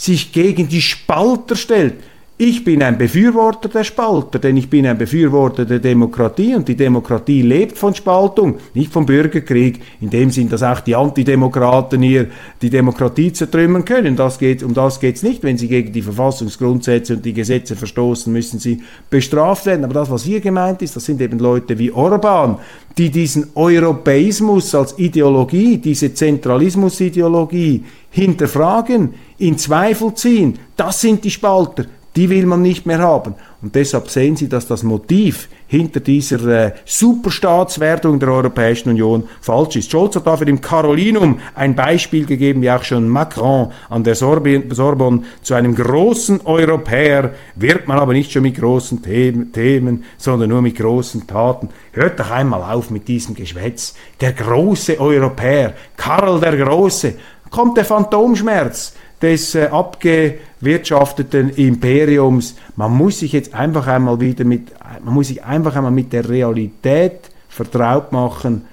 sich 0.00 0.32
gegen 0.32 0.68
die 0.68 0.82
Spalter 0.82 1.56
stellt. 1.56 2.02
Ich 2.42 2.64
bin 2.64 2.82
ein 2.82 2.96
Befürworter 2.96 3.68
der 3.68 3.84
Spalter, 3.84 4.38
denn 4.38 4.56
ich 4.56 4.70
bin 4.70 4.86
ein 4.86 4.96
Befürworter 4.96 5.66
der 5.66 5.78
Demokratie 5.78 6.54
und 6.54 6.66
die 6.66 6.74
Demokratie 6.74 7.42
lebt 7.42 7.76
von 7.76 7.94
Spaltung, 7.94 8.56
nicht 8.72 8.90
vom 8.90 9.04
Bürgerkrieg, 9.04 9.82
in 10.00 10.08
dem 10.08 10.30
Sinn, 10.30 10.48
dass 10.48 10.62
auch 10.62 10.80
die 10.80 10.96
Antidemokraten 10.96 12.00
hier 12.00 12.28
die 12.62 12.70
Demokratie 12.70 13.30
zertrümmern 13.30 13.84
können. 13.84 14.16
Das 14.16 14.38
geht, 14.38 14.62
um 14.62 14.72
das 14.72 15.00
geht 15.00 15.16
es 15.16 15.22
nicht. 15.22 15.42
Wenn 15.42 15.58
sie 15.58 15.68
gegen 15.68 15.92
die 15.92 16.00
Verfassungsgrundsätze 16.00 17.16
und 17.16 17.26
die 17.26 17.34
Gesetze 17.34 17.76
verstoßen, 17.76 18.32
müssen 18.32 18.58
sie 18.58 18.80
bestraft 19.10 19.66
werden. 19.66 19.84
Aber 19.84 19.92
das, 19.92 20.10
was 20.10 20.22
hier 20.22 20.40
gemeint 20.40 20.80
ist, 20.80 20.96
das 20.96 21.04
sind 21.04 21.20
eben 21.20 21.38
Leute 21.38 21.78
wie 21.78 21.92
Orban, 21.92 22.56
die 22.96 23.10
diesen 23.10 23.48
Europäismus 23.54 24.74
als 24.74 24.98
Ideologie, 24.98 25.76
diese 25.76 26.14
Zentralismusideologie 26.14 27.84
hinterfragen, 28.08 29.12
in 29.36 29.58
Zweifel 29.58 30.14
ziehen. 30.14 30.58
Das 30.74 31.02
sind 31.02 31.22
die 31.22 31.30
Spalter 31.30 31.84
die 32.16 32.28
will 32.28 32.46
man 32.46 32.62
nicht 32.62 32.86
mehr 32.86 32.98
haben. 32.98 33.34
Und 33.62 33.74
deshalb 33.74 34.08
sehen 34.08 34.36
Sie, 34.36 34.48
dass 34.48 34.66
das 34.66 34.82
Motiv 34.82 35.48
hinter 35.66 36.00
dieser 36.00 36.66
äh, 36.66 36.72
Superstaatswerdung 36.84 38.18
der 38.18 38.30
Europäischen 38.30 38.90
Union 38.90 39.28
falsch 39.40 39.76
ist. 39.76 39.90
Scholz 39.90 40.16
hat 40.16 40.26
dafür 40.26 40.48
im 40.48 40.60
Carolinum 40.60 41.38
ein 41.54 41.76
Beispiel 41.76 42.26
gegeben, 42.26 42.62
wie 42.62 42.70
auch 42.70 42.82
schon 42.82 43.08
Macron 43.08 43.70
an 43.88 44.02
der 44.02 44.16
Sorbonne 44.16 45.22
zu 45.42 45.54
einem 45.54 45.74
großen 45.76 46.40
Europäer 46.44 47.34
wird 47.54 47.86
man 47.86 47.98
aber 47.98 48.14
nicht 48.14 48.32
schon 48.32 48.42
mit 48.42 48.56
großen 48.56 49.02
Themen, 49.02 49.52
Themen, 49.52 50.04
sondern 50.16 50.48
nur 50.50 50.62
mit 50.62 50.76
großen 50.76 51.26
Taten. 51.28 51.68
Hört 51.92 52.18
doch 52.18 52.30
einmal 52.30 52.74
auf 52.74 52.90
mit 52.90 53.06
diesem 53.06 53.36
Geschwätz. 53.36 53.94
Der 54.20 54.32
große 54.32 54.98
Europäer, 54.98 55.74
Karl 55.96 56.40
der 56.40 56.56
Große, 56.56 57.14
kommt 57.50 57.76
der 57.76 57.84
Phantomschmerz 57.84 58.94
des 59.22 59.54
äh, 59.54 59.66
abgewirtschafteten 59.66 61.50
Imperiums. 61.50 62.56
Man 62.76 62.96
muss 62.96 63.20
sich 63.20 63.32
jetzt 63.32 63.54
einfach 63.54 63.86
einmal 63.86 64.20
wieder 64.20 64.44
mit, 64.44 64.72
man 65.04 65.14
muss 65.14 65.28
sich 65.28 65.44
einfach 65.44 65.76
einmal 65.76 65.92
mit 65.92 66.12
der 66.12 66.28
Realität 66.28 67.30
vertraut 67.48 68.12
machen, 68.12 68.64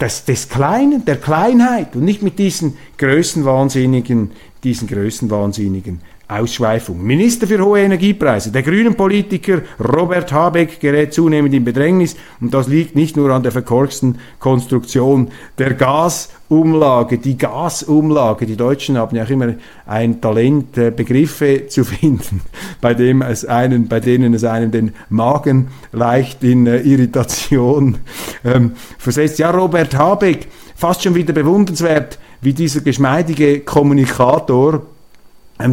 des, 0.00 0.24
des 0.24 0.48
Kleinen, 0.48 1.04
der 1.04 1.16
Kleinheit 1.16 1.96
und 1.96 2.04
nicht 2.04 2.22
mit 2.22 2.38
diesen 2.38 2.76
Größenwahnsinnigen, 2.98 4.30
diesen 4.62 4.88
Größenwahnsinnigen 4.88 6.00
Ausschweifung. 6.28 7.04
Minister 7.04 7.46
für 7.46 7.64
hohe 7.64 7.80
Energiepreise. 7.80 8.50
Der 8.50 8.62
grünen 8.62 8.96
Politiker 8.96 9.62
Robert 9.78 10.32
Habeck 10.32 10.80
gerät 10.80 11.14
zunehmend 11.14 11.54
in 11.54 11.64
Bedrängnis 11.64 12.16
und 12.40 12.52
das 12.52 12.66
liegt 12.66 12.96
nicht 12.96 13.16
nur 13.16 13.30
an 13.30 13.44
der 13.44 13.52
verkorksten 13.52 14.18
Konstruktion 14.40 15.28
der 15.56 15.74
Gasumlage. 15.74 17.18
Die 17.18 17.38
Gasumlage, 17.38 18.44
die 18.44 18.56
Deutschen 18.56 18.98
haben 18.98 19.14
ja 19.14 19.22
auch 19.22 19.30
immer 19.30 19.54
ein 19.86 20.20
Talent, 20.20 20.76
äh, 20.76 20.90
Begriffe 20.90 21.66
zu 21.68 21.84
finden, 21.84 22.40
bei, 22.80 22.94
dem 22.94 23.22
es 23.22 23.44
einen, 23.44 23.86
bei 23.86 24.00
denen 24.00 24.34
es 24.34 24.42
einem 24.42 24.72
den 24.72 24.94
Magen 25.08 25.68
leicht 25.92 26.42
in 26.42 26.66
äh, 26.66 26.80
Irritation 26.80 27.98
ähm, 28.44 28.72
versetzt. 28.98 29.38
Ja, 29.38 29.52
Robert 29.52 29.96
Habeck, 29.96 30.48
fast 30.74 31.04
schon 31.04 31.14
wieder 31.14 31.32
bewundernswert, 31.32 32.18
wie 32.40 32.52
dieser 32.52 32.80
geschmeidige 32.80 33.60
Kommunikator 33.60 34.82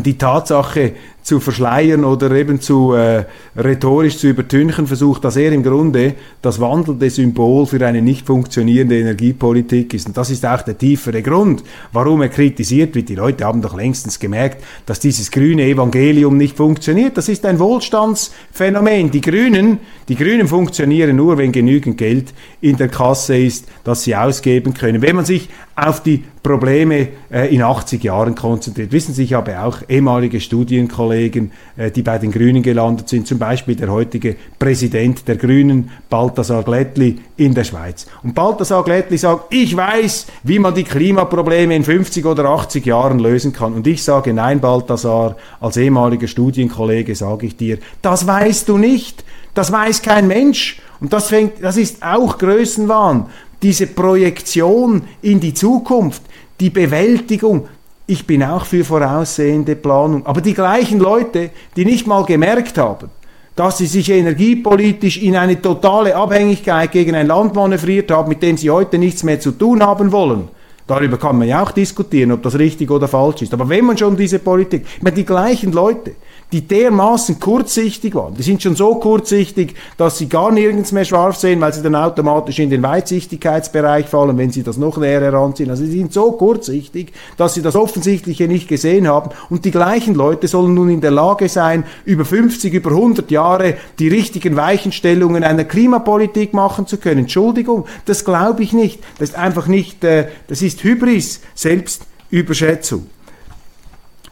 die 0.04 0.17
Tatsache 0.17 0.96
zu 1.24 1.40
verschleiern 1.40 2.04
oder 2.04 2.30
eben 2.32 2.60
zu 2.60 2.94
äh, 2.94 3.24
rhetorisch 3.56 4.18
zu 4.18 4.28
übertünchen 4.28 4.88
versucht, 4.88 5.24
dass 5.24 5.38
er 5.38 5.52
im 5.54 5.64
Grunde 5.64 6.16
das 6.42 6.60
wandelnde 6.60 7.10
Symbol 7.10 7.66
für 7.66 7.86
eine 7.86 8.02
nicht 8.02 8.28
funktionierende 8.28 9.00
Energiepolitik 9.00 9.94
ist. 9.94 10.08
Und 10.08 10.18
das 10.18 10.30
ist 10.30 10.46
auch 10.46 10.62
der 10.62 10.78
tiefere 10.78 11.22
Grund, 11.22 11.64
warum 11.94 12.22
er 12.22 12.30
kritisiert 12.30 12.94
wird. 12.94 13.08
Die 13.08 13.16
Leute 13.16 13.46
haben 13.46 13.62
doch 13.62 13.76
längstens 13.76 14.20
gemerkt, 14.20 14.64
dass 14.86 15.00
dieses 15.00 15.32
grüne 15.32 15.64
Evangelium 15.64 16.38
nicht 16.38 16.58
funktioniert. 16.58 17.18
Das 17.18 17.30
ist 17.30 17.46
ein 17.46 17.58
Wohlstandsphänomen. 17.58 19.10
Die 19.10 19.22
Grünen, 19.22 19.80
die 20.10 20.16
Grünen 20.16 20.48
funktionieren 20.48 21.16
nur, 21.16 21.38
wenn 21.38 21.54
genügend 21.54 21.98
Geld 21.98 22.34
in 22.60 22.76
der 22.76 22.90
Kasse 22.90 23.38
ist, 23.38 23.68
das 23.86 24.04
sie 24.04 24.16
ausgeben 24.16 24.74
können. 24.74 25.02
Wenn 25.02 25.16
man 25.16 25.26
sich 25.26 25.48
auf 25.76 26.04
die 26.04 26.24
Probleme 26.44 27.08
äh, 27.32 27.54
in 27.56 27.62
80 27.64 28.04
Jahren 28.04 28.36
konzentriert. 28.36 28.92
Wissen 28.92 29.14
Sie, 29.14 29.24
ich 29.24 29.34
habe 29.34 29.62
auch 29.62 29.78
ehemalige 29.88 30.42
Studienkollegen, 30.42 31.12
äh, 31.15 31.91
die 31.91 32.02
bei 32.02 32.17
den 32.17 32.32
Grünen 32.32 32.63
gelandet 32.63 33.10
sind, 33.10 33.28
zum 33.28 33.39
Beispiel 33.39 33.76
der 33.76 33.91
heutige 33.91 34.36
Präsident 34.60 35.28
der 35.28 35.36
Grünen, 35.36 35.91
Balthasar 36.10 36.63
Glättli 36.63 37.19
in 37.38 37.54
der 37.54 37.63
Schweiz. 37.63 38.06
Und 38.23 38.36
Balthasar 38.36 38.84
Glättli 38.84 39.17
sagt, 39.17 39.54
ich 39.54 39.76
weiß, 39.76 40.28
wie 40.43 40.60
man 40.60 40.76
die 40.76 40.84
Klimaprobleme 40.84 41.76
in 41.76 41.84
50 41.84 42.26
oder 42.26 42.45
80 42.45 42.86
Jahren 42.86 43.19
lösen 43.19 43.54
kann. 43.54 43.73
Und 43.73 43.88
ich 43.88 44.04
sage, 44.04 44.34
nein, 44.34 44.60
Balthasar, 44.60 45.38
als 45.60 45.78
ehemaliger 45.78 46.28
Studienkollege 46.28 47.15
sage 47.15 47.47
ich 47.47 47.58
dir, 47.58 47.78
das 48.02 48.28
weißt 48.28 48.69
du 48.69 48.78
nicht. 48.78 49.23
Das 49.54 49.71
weiß 49.71 50.02
kein 50.02 50.28
Mensch. 50.28 50.82
Und 50.99 51.13
das, 51.13 51.28
fängt, 51.28 51.63
das 51.63 51.78
ist 51.78 52.02
auch 52.02 52.38
Größenwahn 52.38 53.28
diese 53.63 53.88
Projektion 53.88 55.04
in 55.21 55.39
die 55.39 55.54
Zukunft, 55.54 56.21
die 56.60 56.69
Bewältigung. 56.69 57.67
Ich 58.06 58.28
bin 58.28 58.44
auch 58.44 58.66
für 58.66 58.84
voraussehende 58.84 59.76
Planung. 59.76 60.26
Aber 60.26 60.42
die 60.42 60.54
gleichen 60.54 61.00
Leute, 61.00 61.52
die 61.76 61.86
nicht 61.86 62.06
mal 62.06 62.26
gemerkt 62.26 62.78
haben, 62.78 63.10
dass 63.56 63.78
sie 63.78 63.86
sich 63.86 64.10
energiepolitisch 64.10 65.18
in 65.22 65.38
eine 65.38 65.62
totale 65.62 66.16
Abhängigkeit 66.16 66.92
gegen 66.92 67.16
ein 67.16 67.28
Land 67.28 67.56
manövriert 67.56 68.12
haben, 68.12 68.30
mit 68.30 68.42
dem 68.42 68.58
sie 68.58 68.70
heute 68.70 68.98
nichts 68.98 69.24
mehr 69.24 69.39
zu 69.39 69.52
tun 69.52 69.82
haben 69.84 70.12
wollen. 70.12 70.50
Darüber 70.86 71.18
kann 71.18 71.38
man 71.38 71.48
ja 71.48 71.63
auch 71.63 71.72
diskutieren, 71.72 72.34
ob 72.34 72.44
das 72.44 72.60
richtig 72.60 72.92
oder 72.92 73.08
falsch 73.08 73.44
ist. 73.44 73.54
Aber 73.54 73.70
wenn 73.70 73.86
man 73.86 73.98
schon 73.98 74.18
diese 74.18 74.39
Politik, 74.39 74.86
die 75.16 75.26
gleichen 75.26 75.72
Leute, 75.72 76.16
die 76.54 76.62
dermaßen 76.62 77.39
kurzsichtig 77.39 78.13
waren. 78.13 78.36
Die 78.36 78.44
sind 78.44 78.62
schon 78.62 78.76
so 78.76 78.94
kurzsichtig, 78.96 79.74
dass 79.98 80.20
sie 80.20 80.30
gar 80.30 80.52
nirgends 80.52 80.92
mehr 80.92 81.04
scharf 81.04 81.36
sehen, 81.36 81.60
weil 81.60 81.74
sie 81.74 81.82
dann 81.82 81.96
automatisch 81.96 82.60
in 82.60 82.70
den 82.70 82.84
Weitsichtigkeitsbereich 82.84 84.06
fallen, 84.06 84.38
wenn 84.38 84.52
sie 84.52 84.62
das 84.62 84.78
noch 84.78 84.98
näher 84.98 85.22
heranziehen. 85.22 85.72
Also 85.72 85.84
sie 85.84 85.98
sind 85.98 86.13
so 86.13 86.34
kurzsichtig, 86.34 87.12
dass 87.38 87.56
sie 87.56 87.63
das 87.63 87.76
Offensichtliche 87.76 88.48
nicht 88.48 88.68
gesehen 88.68 89.08
haben. 89.08 89.32
Und 89.50 89.66
die 89.66 89.72
gleichen 89.72 90.13
Leute 90.13 90.48
sollen 90.48 90.76
nun 90.76 90.89
in 90.89 91.02
der 91.02 91.10
Lage 91.10 91.50
sein, 91.50 91.86
über 92.06 92.24
50, 92.24 92.72
über 92.72 92.92
100 92.92 93.32
Jahre 93.32 93.76
die 93.98 94.10
richtigen 94.10 94.56
Weichenstellungen 94.56 95.44
einer 95.44 95.63
Klimapolitik 95.63 96.54
machen 96.54 96.86
zu 96.86 96.98
können. 96.98 97.22
Entschuldigung, 97.22 97.86
das 98.06 98.26
glaube 98.26 98.62
ich 98.62 98.74
nicht. 98.74 99.02
Das 99.18 99.30
ist 99.30 99.36
einfach 99.36 99.66
nicht, 99.66 100.04
äh, 100.04 100.28
das 100.48 100.62
ist 100.62 100.84
Hybris, 100.84 101.42
Selbstüberschätzung. 101.56 103.08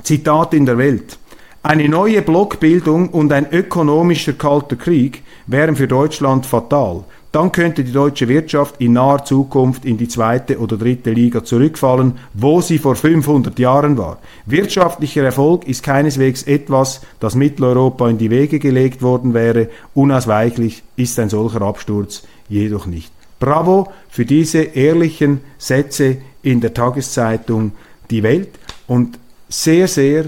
Zitat 0.03 0.53
in 0.53 0.67
der 0.67 0.77
Welt. 0.77 1.17
Eine 1.63 1.87
neue 1.87 2.23
Blockbildung 2.23 3.09
und 3.09 3.31
ein 3.31 3.51
ökonomischer 3.51 4.33
kalter 4.33 4.75
Krieg 4.75 5.21
wären 5.45 5.75
für 5.75 5.87
Deutschland 5.87 6.47
fatal. 6.47 7.03
Dann 7.31 7.51
könnte 7.51 7.83
die 7.83 7.91
deutsche 7.91 8.27
Wirtschaft 8.27 8.81
in 8.81 8.93
naher 8.93 9.23
Zukunft 9.23 9.85
in 9.85 9.95
die 9.95 10.07
zweite 10.07 10.57
oder 10.57 10.75
dritte 10.75 11.11
Liga 11.11 11.43
zurückfallen, 11.43 12.17
wo 12.33 12.61
sie 12.61 12.79
vor 12.79 12.95
500 12.95 13.59
Jahren 13.59 13.95
war. 13.97 14.17
Wirtschaftlicher 14.47 15.23
Erfolg 15.23 15.67
ist 15.67 15.83
keineswegs 15.83 16.43
etwas, 16.43 17.01
das 17.19 17.35
Mitteleuropa 17.35 18.09
in 18.09 18.17
die 18.17 18.31
Wege 18.31 18.57
gelegt 18.57 19.03
worden 19.03 19.35
wäre. 19.35 19.69
Unausweichlich 19.93 20.81
ist 20.95 21.19
ein 21.19 21.29
solcher 21.29 21.61
Absturz 21.61 22.23
jedoch 22.49 22.87
nicht. 22.87 23.13
Bravo 23.39 23.91
für 24.09 24.25
diese 24.25 24.63
ehrlichen 24.63 25.41
Sätze 25.59 26.17
in 26.41 26.59
der 26.59 26.73
Tageszeitung 26.73 27.73
Die 28.09 28.23
Welt 28.23 28.49
und 28.87 29.19
sehr, 29.47 29.87
sehr 29.87 30.25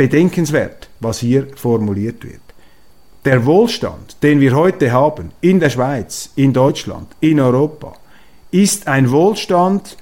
bedenkenswert, 0.00 0.88
was 1.00 1.18
hier 1.18 1.46
formuliert 1.56 2.24
wird. 2.24 2.40
Der 3.26 3.44
Wohlstand, 3.44 4.16
den 4.22 4.40
wir 4.40 4.56
heute 4.56 4.92
haben 4.92 5.30
in 5.42 5.60
der 5.60 5.68
Schweiz, 5.68 6.30
in 6.36 6.54
Deutschland, 6.54 7.08
in 7.20 7.38
Europa, 7.38 7.92
ist 8.50 8.88
ein 8.88 9.10
Wohlstand, 9.10 9.98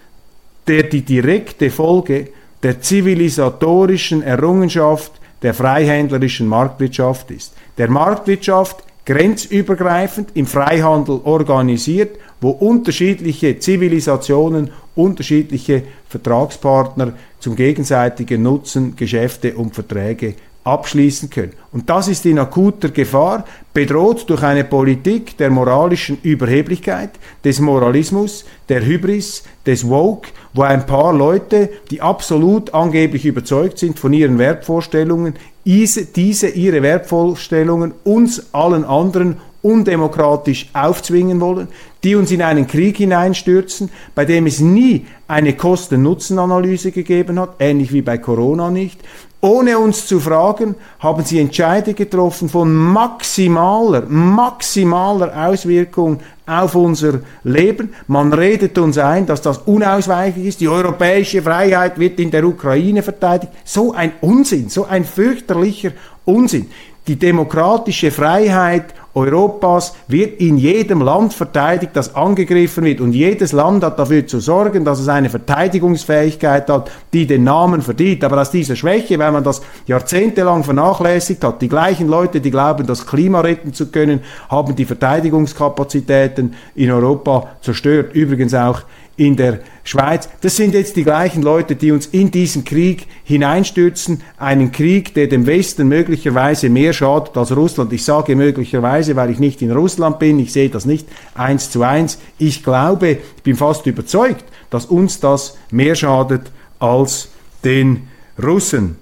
der 0.68 0.84
die 0.84 1.02
direkte 1.02 1.68
Folge 1.68 2.28
der 2.62 2.80
zivilisatorischen 2.80 4.22
Errungenschaft 4.22 5.11
der 5.42 5.52
freihändlerischen 5.52 6.46
Marktwirtschaft 6.46 7.32
ist. 7.32 7.54
Der 7.76 7.90
Marktwirtschaft 7.90 8.84
grenzübergreifend 9.08 10.32
im 10.34 10.44
Freihandel 10.44 11.22
organisiert, 11.24 12.18
wo 12.42 12.50
unterschiedliche 12.50 13.58
Zivilisationen, 13.58 14.70
unterschiedliche 14.94 15.84
Vertragspartner 16.10 17.14
zum 17.38 17.56
gegenseitigen 17.56 18.42
Nutzen 18.42 18.96
Geschäfte 18.96 19.54
und 19.54 19.74
Verträge 19.74 20.34
abschließen 20.68 21.31
können. 21.31 21.52
Und 21.72 21.88
das 21.88 22.09
ist 22.09 22.26
in 22.26 22.38
akuter 22.38 22.90
Gefahr, 22.90 23.44
bedroht 23.72 24.28
durch 24.28 24.42
eine 24.42 24.64
Politik 24.64 25.37
der 25.37 25.50
moralischen 25.50 26.18
Überheblichkeit, 26.22 27.11
des 27.44 27.61
Moralismus, 27.61 28.44
der 28.68 28.85
Hybris, 28.85 29.44
des 29.66 29.88
Woke, 29.88 30.28
wo 30.54 30.62
ein 30.62 30.87
paar 30.87 31.12
Leute, 31.12 31.70
die 31.90 32.00
absolut 32.00 32.74
angeblich 32.74 33.24
überzeugt 33.24 33.78
sind 33.78 33.98
von 33.98 34.12
ihren 34.12 34.38
Wertvorstellungen, 34.38 35.35
diese 35.64 36.48
ihre 36.48 36.83
Wertvorstellungen 36.83 37.92
uns 38.04 38.54
allen 38.54 38.85
anderen 38.85 39.37
undemokratisch 39.61 40.70
aufzwingen 40.72 41.40
wollen, 41.40 41.68
die 42.04 42.14
uns 42.14 42.31
in 42.31 42.42
einen 42.42 42.66
Krieg 42.66 42.96
hineinstürzen, 42.96 43.90
bei 44.14 44.24
dem 44.24 44.46
es 44.46 44.61
nie 44.61 45.07
eine 45.26 45.54
Kosten-Nutzen-Analyse 45.54 46.92
gegeben 46.92 47.40
hat, 47.40 47.57
ähnlich 47.59 47.92
wie 47.92 48.02
bei 48.02 48.18
Corona 48.18 48.70
nicht, 48.70 49.00
ohne 49.40 49.79
uns 49.79 50.07
zu 50.07 50.18
fragen, 50.18 50.74
haben 50.98 51.24
sie 51.24 51.38
Entscheide 51.38 51.94
getroffen 51.94 52.48
von 52.48 52.74
maximaler, 52.74 54.03
maximaler 54.09 55.48
Auswirkung 55.48 56.18
auf 56.44 56.74
unser 56.74 57.20
Leben. 57.44 57.94
Man 58.09 58.33
redet 58.33 58.77
uns 58.79 58.98
ein, 58.98 59.27
dass 59.27 59.42
das 59.42 59.59
unausweichlich 59.59 60.46
ist. 60.46 60.61
Die 60.61 60.68
europäische 60.68 61.42
Freiheit 61.42 61.98
wird 61.98 62.18
in 62.18 62.31
der 62.31 62.44
Ukraine 62.44 63.03
verteidigt. 63.03 63.53
So 63.64 63.92
ein 63.92 64.12
Unsinn, 64.20 64.68
so 64.70 64.87
ein 64.87 65.05
fürchterlicher 65.05 65.92
Unsinn. 66.24 66.70
Die 67.07 67.16
demokratische 67.16 68.11
Freiheit 68.11 68.92
Europas 69.14 69.94
wird 70.06 70.40
in 70.40 70.58
jedem 70.58 71.00
Land 71.00 71.32
verteidigt, 71.34 71.92
das 71.94 72.14
angegriffen 72.14 72.84
wird. 72.84 73.00
Und 73.00 73.12
jedes 73.12 73.52
Land 73.52 73.82
hat 73.82 73.98
dafür 73.98 74.26
zu 74.26 74.38
sorgen, 74.38 74.84
dass 74.84 75.00
es 75.00 75.08
eine 75.08 75.30
Verteidigungsfähigkeit 75.30 76.68
hat, 76.68 76.90
die 77.12 77.26
den 77.26 77.44
Namen 77.44 77.82
verdient. 77.82 78.22
Aber 78.24 78.40
aus 78.40 78.50
dieser 78.50 78.76
Schwäche, 78.76 79.18
weil 79.18 79.32
man 79.32 79.44
das 79.44 79.62
jahrzehntelang 79.86 80.62
vernachlässigt 80.62 81.42
hat, 81.42 81.62
die 81.62 81.68
gleichen 81.68 82.08
Leute, 82.08 82.40
die 82.40 82.50
glauben, 82.50 82.86
das 82.86 83.06
Klima 83.06 83.40
retten 83.40 83.72
zu 83.72 83.90
können, 83.90 84.20
haben 84.48 84.76
die 84.76 84.84
Verteidigungskapazitäten 84.84 86.54
in 86.74 86.90
Europa 86.90 87.48
zerstört. 87.62 88.14
Übrigens 88.14 88.54
auch 88.54 88.82
in 89.18 89.37
der 89.37 89.61
Schweiz. 89.85 90.28
Das 90.40 90.57
sind 90.57 90.74
jetzt 90.74 90.96
die 90.96 91.02
gleichen 91.02 91.42
Leute, 91.42 91.74
die 91.76 91.90
uns 91.90 92.07
in 92.07 92.31
diesen 92.31 92.64
Krieg 92.64 93.07
hineinstürzen. 93.24 94.22
Einen 94.38 94.70
Krieg, 94.70 95.12
der 95.14 95.26
dem 95.26 95.44
Westen 95.44 95.88
möglicherweise 95.88 96.70
mehr 96.70 96.92
schadet 96.92 97.37
als 97.37 97.54
Russland. 97.54 97.92
Ich 97.92 98.04
sage 98.04 98.37
möglicherweise, 98.37 99.16
weil 99.16 99.31
ich 99.31 99.40
nicht 99.40 99.61
in 99.61 99.72
Russland 99.72 100.20
bin. 100.20 100.38
Ich 100.38 100.52
sehe 100.52 100.70
das 100.70 100.87
nicht 100.87 101.07
eins 101.35 101.70
zu 101.70 101.83
eins. 101.83 102.18
Ich 102.38 102.62
glaube, 102.62 103.18
ich 103.37 103.42
bin 103.42 103.57
fast 103.57 103.87
überzeugt, 103.87 104.44
dass 104.70 104.87
uns 104.87 105.18
das 105.18 105.59
mehr 105.70 105.96
schadet 105.96 106.52
als 106.78 107.31
den 107.64 108.09
Russen. 108.40 108.96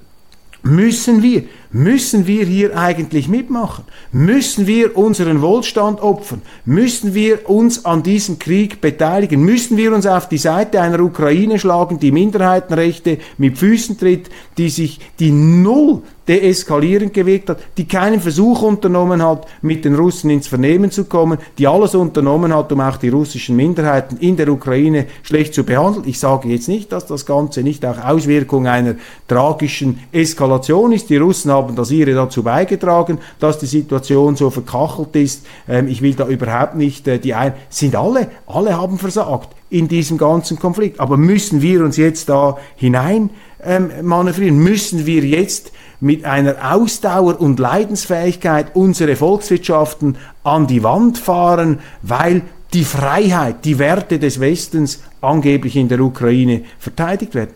Müssen 0.62 1.22
wir, 1.22 1.44
müssen 1.70 2.26
wir 2.26 2.44
hier 2.44 2.76
eigentlich 2.76 3.28
mitmachen? 3.28 3.84
Müssen 4.12 4.66
wir 4.66 4.96
unseren 4.96 5.42
Wohlstand 5.42 6.00
opfern? 6.00 6.42
Müssen 6.64 7.14
wir 7.14 7.48
uns 7.48 7.84
an 7.84 8.02
diesem 8.02 8.38
Krieg 8.38 8.80
beteiligen? 8.80 9.42
Müssen 9.42 9.76
wir 9.76 9.92
uns 9.92 10.06
auf 10.06 10.28
die 10.28 10.38
Seite 10.38 10.80
einer 10.80 11.00
Ukraine 11.00 11.58
schlagen, 11.58 11.98
die 11.98 12.12
Minderheitenrechte 12.12 13.18
mit 13.38 13.58
Füßen 13.58 13.98
tritt, 13.98 14.30
die 14.58 14.68
sich, 14.68 15.00
die 15.18 15.30
null 15.30 16.02
deeskalierend 16.28 17.14
gewirkt 17.14 17.50
hat, 17.50 17.58
die 17.76 17.86
keinen 17.86 18.20
Versuch 18.20 18.62
unternommen 18.62 19.22
hat, 19.22 19.46
mit 19.62 19.84
den 19.84 19.94
Russen 19.94 20.30
ins 20.30 20.48
Vernehmen 20.48 20.90
zu 20.90 21.04
kommen, 21.04 21.38
die 21.58 21.66
alles 21.66 21.94
unternommen 21.94 22.54
hat, 22.54 22.72
um 22.72 22.80
auch 22.80 22.96
die 22.96 23.08
russischen 23.08 23.56
Minderheiten 23.56 24.16
in 24.18 24.36
der 24.36 24.48
Ukraine 24.48 25.06
schlecht 25.22 25.54
zu 25.54 25.64
behandeln. 25.64 26.04
Ich 26.08 26.18
sage 26.18 26.48
jetzt 26.48 26.68
nicht, 26.68 26.90
dass 26.92 27.06
das 27.06 27.26
Ganze 27.26 27.62
nicht 27.62 27.84
auch 27.84 28.02
Auswirkung 28.02 28.66
einer 28.66 28.96
tragischen 29.28 30.00
Eskalation 30.12 30.92
ist. 30.92 31.10
Die 31.10 31.16
Russen 31.16 31.50
haben 31.56 31.74
das 31.74 31.90
ihre 31.90 32.12
dazu 32.12 32.42
beigetragen, 32.42 33.18
dass 33.38 33.58
die 33.58 33.66
Situation 33.66 34.36
so 34.36 34.50
verkachelt 34.50 35.16
ist. 35.16 35.46
Ähm, 35.68 35.88
ich 35.88 36.02
will 36.02 36.14
da 36.14 36.26
überhaupt 36.26 36.76
nicht 36.76 37.08
äh, 37.08 37.18
die 37.18 37.34
ein, 37.34 37.54
sind 37.68 37.96
alle, 37.96 38.28
alle 38.46 38.76
haben 38.76 38.98
versagt 38.98 39.50
in 39.70 39.88
diesem 39.88 40.18
ganzen 40.18 40.58
Konflikt. 40.58 41.00
Aber 41.00 41.16
müssen 41.16 41.62
wir 41.62 41.84
uns 41.84 41.96
jetzt 41.96 42.28
da 42.28 42.56
hinein 42.76 43.30
ähm, 43.64 43.90
manövrieren? 44.02 44.58
Müssen 44.58 45.06
wir 45.06 45.24
jetzt 45.24 45.72
mit 46.00 46.24
einer 46.24 46.74
Ausdauer 46.74 47.40
und 47.40 47.58
Leidensfähigkeit 47.58 48.74
unsere 48.74 49.16
Volkswirtschaften 49.16 50.18
an 50.44 50.66
die 50.66 50.82
Wand 50.82 51.18
fahren, 51.18 51.80
weil 52.02 52.42
die 52.72 52.84
Freiheit, 52.84 53.64
die 53.64 53.78
Werte 53.78 54.18
des 54.18 54.40
Westens 54.40 55.02
angeblich 55.20 55.76
in 55.76 55.88
der 55.88 56.00
Ukraine 56.00 56.62
verteidigt 56.78 57.34
werden. 57.34 57.54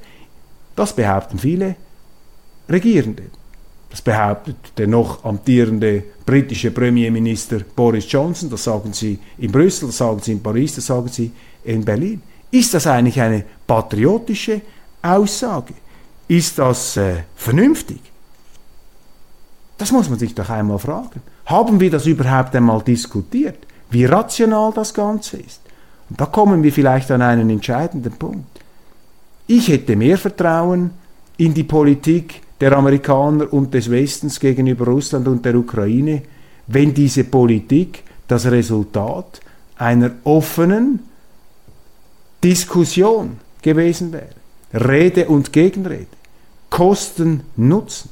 Das 0.76 0.94
behaupten 0.94 1.38
viele 1.38 1.76
Regierende. 2.68 3.24
Das 3.90 4.00
behauptet 4.00 4.57
der 4.79 4.87
noch 4.87 5.24
amtierende 5.24 6.05
britische 6.24 6.70
Premierminister 6.70 7.61
Boris 7.74 8.11
Johnson, 8.11 8.48
das 8.48 8.62
sagen 8.64 8.92
sie 8.92 9.18
in 9.38 9.50
Brüssel, 9.50 9.88
das 9.88 9.98
sagen 9.98 10.20
sie 10.22 10.33
in 10.33 10.42
Paris, 10.42 10.76
das 10.76 10.87
sagen 10.87 11.09
sie 11.09 11.33
in 11.64 11.85
Berlin. 11.85 12.22
Ist 12.53 12.72
das 12.72 12.87
eigentlich 12.87 13.20
eine 13.20 13.44
patriotische 13.66 14.61
Aussage? 15.03 15.74
Ist 16.29 16.59
das 16.59 16.96
äh, 16.96 17.24
vernünftig? 17.35 18.00
Das 19.76 19.90
muss 19.90 20.09
man 20.09 20.18
sich 20.18 20.35
doch 20.35 20.48
einmal 20.50 20.79
fragen. 20.79 21.22
Haben 21.46 21.81
wir 21.81 21.90
das 21.90 22.07
überhaupt 22.07 22.55
einmal 22.55 22.83
diskutiert, 22.83 23.59
wie 23.90 24.05
rational 24.05 24.72
das 24.72 24.94
Ganze 24.94 25.38
ist? 25.38 25.61
Und 26.09 26.20
da 26.20 26.26
kommen 26.26 26.62
wir 26.62 26.72
vielleicht 26.72 27.11
an 27.11 27.22
einen 27.22 27.50
entscheidenden 27.50 28.12
Punkt. 28.12 28.61
Ich 29.46 29.68
hätte 29.68 29.96
mehr 29.96 30.18
Vertrauen 30.18 30.90
in 31.37 31.55
die 31.55 31.64
Politik 31.64 32.42
der 32.61 32.77
Amerikaner 32.77 33.53
und 33.53 33.73
des 33.73 33.90
Westens 33.90 34.38
gegenüber 34.38 34.85
Russland 34.87 35.27
und 35.29 35.44
der 35.44 35.55
Ukraine, 35.55 36.23
wenn 36.66 36.92
diese 36.92 37.25
Politik 37.25 38.03
das 38.29 38.46
Resultat 38.46 39.40
einer 39.77 40.12
offenen 40.25 41.01
Diskussion 42.44 43.38
gewesen 43.62 44.12
wäre. 44.12 44.29
Rede 44.73 45.27
und 45.27 45.53
Gegenrede. 45.53 46.07
Kosten, 46.68 47.42
Nutzen. 47.57 48.11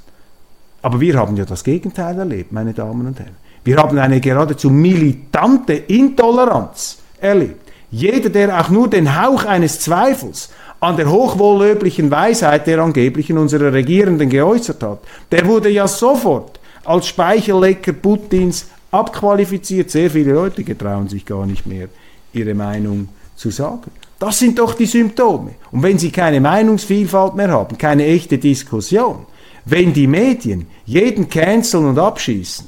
Aber 0.82 1.00
wir 1.00 1.14
haben 1.16 1.36
ja 1.36 1.44
das 1.44 1.62
Gegenteil 1.62 2.18
erlebt, 2.18 2.52
meine 2.52 2.72
Damen 2.72 3.06
und 3.06 3.18
Herren. 3.18 3.36
Wir 3.64 3.76
haben 3.76 3.98
eine 3.98 4.20
geradezu 4.20 4.70
militante 4.70 5.74
Intoleranz 5.74 6.98
erlebt. 7.20 7.68
Jeder, 7.90 8.28
der 8.30 8.60
auch 8.60 8.70
nur 8.70 8.88
den 8.88 9.20
Hauch 9.20 9.44
eines 9.44 9.80
Zweifels 9.80 10.50
an 10.80 10.96
der 10.96 11.10
hochwohllöblichen 11.10 12.10
Weisheit 12.10 12.66
der 12.66 12.80
angeblichen 12.80 13.38
unserer 13.38 13.72
Regierenden 13.72 14.28
geäußert 14.28 14.82
hat, 14.82 15.00
der 15.30 15.46
wurde 15.46 15.70
ja 15.70 15.88
sofort 15.88 16.60
als 16.84 17.08
Speichellecker 17.08 17.92
Putins 17.92 18.66
abqualifiziert. 18.90 19.90
Sehr 19.90 20.10
viele 20.10 20.32
Leute 20.32 20.62
getrauen 20.64 21.08
sich 21.08 21.26
gar 21.26 21.46
nicht 21.46 21.66
mehr, 21.66 21.88
ihre 22.32 22.54
Meinung 22.54 23.08
zu 23.36 23.50
sagen. 23.50 23.90
Das 24.18 24.38
sind 24.38 24.58
doch 24.58 24.74
die 24.74 24.86
Symptome. 24.86 25.54
Und 25.70 25.82
wenn 25.82 25.98
Sie 25.98 26.10
keine 26.10 26.40
Meinungsvielfalt 26.40 27.34
mehr 27.34 27.50
haben, 27.50 27.78
keine 27.78 28.06
echte 28.06 28.38
Diskussion, 28.38 29.26
wenn 29.64 29.92
die 29.92 30.06
Medien 30.06 30.66
jeden 30.86 31.28
canceln 31.28 31.86
und 31.86 31.98
abschießen, 31.98 32.66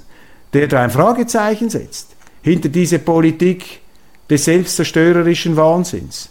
der 0.53 0.69
da 0.69 0.83
ein 0.83 0.91
Fragezeichen 0.91 1.71
setzt, 1.71 2.15
hinter 2.43 2.69
diese 2.69 2.99
Politik 2.99 3.81
des 4.29 4.45
selbstzerstörerischen 4.45 5.57
Wahnsinns, 5.57 6.31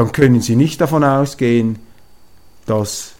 dann 0.00 0.12
können 0.12 0.40
Sie 0.40 0.56
nicht 0.56 0.80
davon 0.80 1.04
ausgehen, 1.04 1.78
dass 2.64 3.12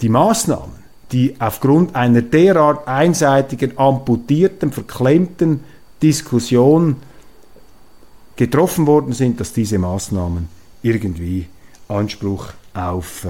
die 0.00 0.08
Maßnahmen, 0.08 0.74
die 1.12 1.36
aufgrund 1.38 1.94
einer 1.94 2.20
derart 2.20 2.88
einseitigen, 2.88 3.78
amputierten, 3.78 4.72
verklemmten 4.72 5.62
Diskussion 6.02 6.96
getroffen 8.34 8.88
worden 8.88 9.12
sind, 9.12 9.38
dass 9.38 9.52
diese 9.52 9.78
Maßnahmen 9.78 10.48
irgendwie 10.82 11.46
Anspruch 11.86 12.54
auf 12.74 13.24
äh, 13.24 13.28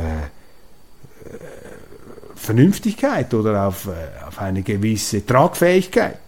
Vernünftigkeit 2.34 3.34
oder 3.34 3.66
auf, 3.66 3.88
äh, 3.88 4.26
auf 4.26 4.38
eine 4.38 4.62
gewisse 4.62 5.26
Tragfähigkeit 5.26 6.18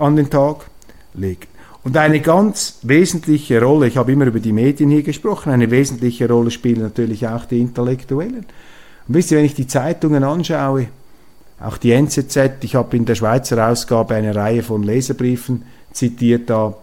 an 0.00 0.16
den 0.16 0.28
Tag 0.28 0.66
legen. 1.12 1.53
Und 1.84 1.98
eine 1.98 2.20
ganz 2.20 2.78
wesentliche 2.82 3.60
Rolle, 3.60 3.88
ich 3.88 3.98
habe 3.98 4.10
immer 4.10 4.26
über 4.26 4.40
die 4.40 4.52
Medien 4.52 4.90
hier 4.90 5.02
gesprochen, 5.02 5.52
eine 5.52 5.70
wesentliche 5.70 6.26
Rolle 6.26 6.50
spielen 6.50 6.80
natürlich 6.80 7.28
auch 7.28 7.44
die 7.44 7.60
Intellektuellen. 7.60 8.46
Und 9.06 9.14
wisst 9.14 9.30
ihr, 9.30 9.38
wenn 9.38 9.44
ich 9.44 9.54
die 9.54 9.66
Zeitungen 9.66 10.24
anschaue, 10.24 10.88
auch 11.60 11.76
die 11.76 11.92
NZZ, 11.92 12.62
ich 12.62 12.74
habe 12.74 12.96
in 12.96 13.04
der 13.04 13.14
Schweizer 13.14 13.68
Ausgabe 13.68 14.14
eine 14.14 14.34
Reihe 14.34 14.62
von 14.62 14.82
Leserbriefen 14.82 15.62
zitiert, 15.92 16.48
da 16.48 16.74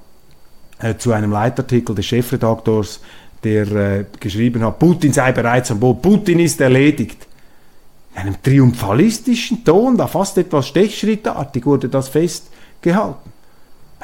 äh, 0.80 0.96
zu 0.98 1.12
einem 1.12 1.32
Leitartikel 1.32 1.96
des 1.96 2.06
Chefredaktors, 2.06 3.02
der 3.44 3.72
äh, 3.72 4.06
geschrieben 4.20 4.64
hat, 4.64 4.78
Putin 4.78 5.12
sei 5.14 5.32
bereits 5.32 5.72
an 5.72 5.80
Bord, 5.80 6.04
Putin 6.04 6.40
ist 6.40 6.62
erledigt 6.62 7.28
in 8.14 8.22
einem 8.22 8.42
triumphalistischen 8.42 9.64
Ton, 9.64 9.98
da 9.98 10.06
fast 10.06 10.38
etwas 10.38 10.68
stechschrittartig 10.68 11.66
wurde 11.66 11.90
das 11.90 12.10
festgehalten. 12.10 13.32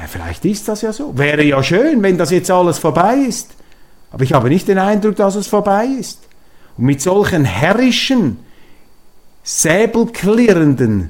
Vielleicht 0.05 0.45
ist 0.45 0.67
das 0.67 0.81
ja 0.81 0.93
so. 0.93 1.17
Wäre 1.17 1.43
ja 1.43 1.63
schön, 1.63 2.03
wenn 2.03 2.17
das 2.17 2.29
jetzt 2.29 2.51
alles 2.51 2.77
vorbei 2.77 3.15
ist. 3.27 3.51
Aber 4.11 4.23
ich 4.23 4.33
habe 4.33 4.49
nicht 4.49 4.67
den 4.67 4.77
Eindruck, 4.77 5.15
dass 5.15 5.35
es 5.35 5.47
vorbei 5.47 5.85
ist. 5.85 6.19
Und 6.77 6.85
mit 6.85 7.01
solchen 7.01 7.45
herrischen, 7.45 8.39
säbelklirrenden, 9.43 11.09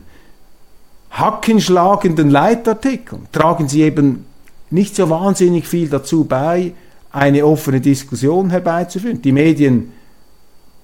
hackenschlagenden 1.12 2.30
Leitartikeln 2.30 3.28
tragen 3.32 3.68
sie 3.68 3.82
eben 3.82 4.26
nicht 4.70 4.96
so 4.96 5.10
wahnsinnig 5.10 5.68
viel 5.68 5.90
dazu 5.90 6.26
bei, 6.26 6.74
eine 7.12 7.46
offene 7.46 7.82
Diskussion 7.82 8.50
herbeizuführen. 8.50 9.22
Die 9.22 9.32
Medien 9.32 9.92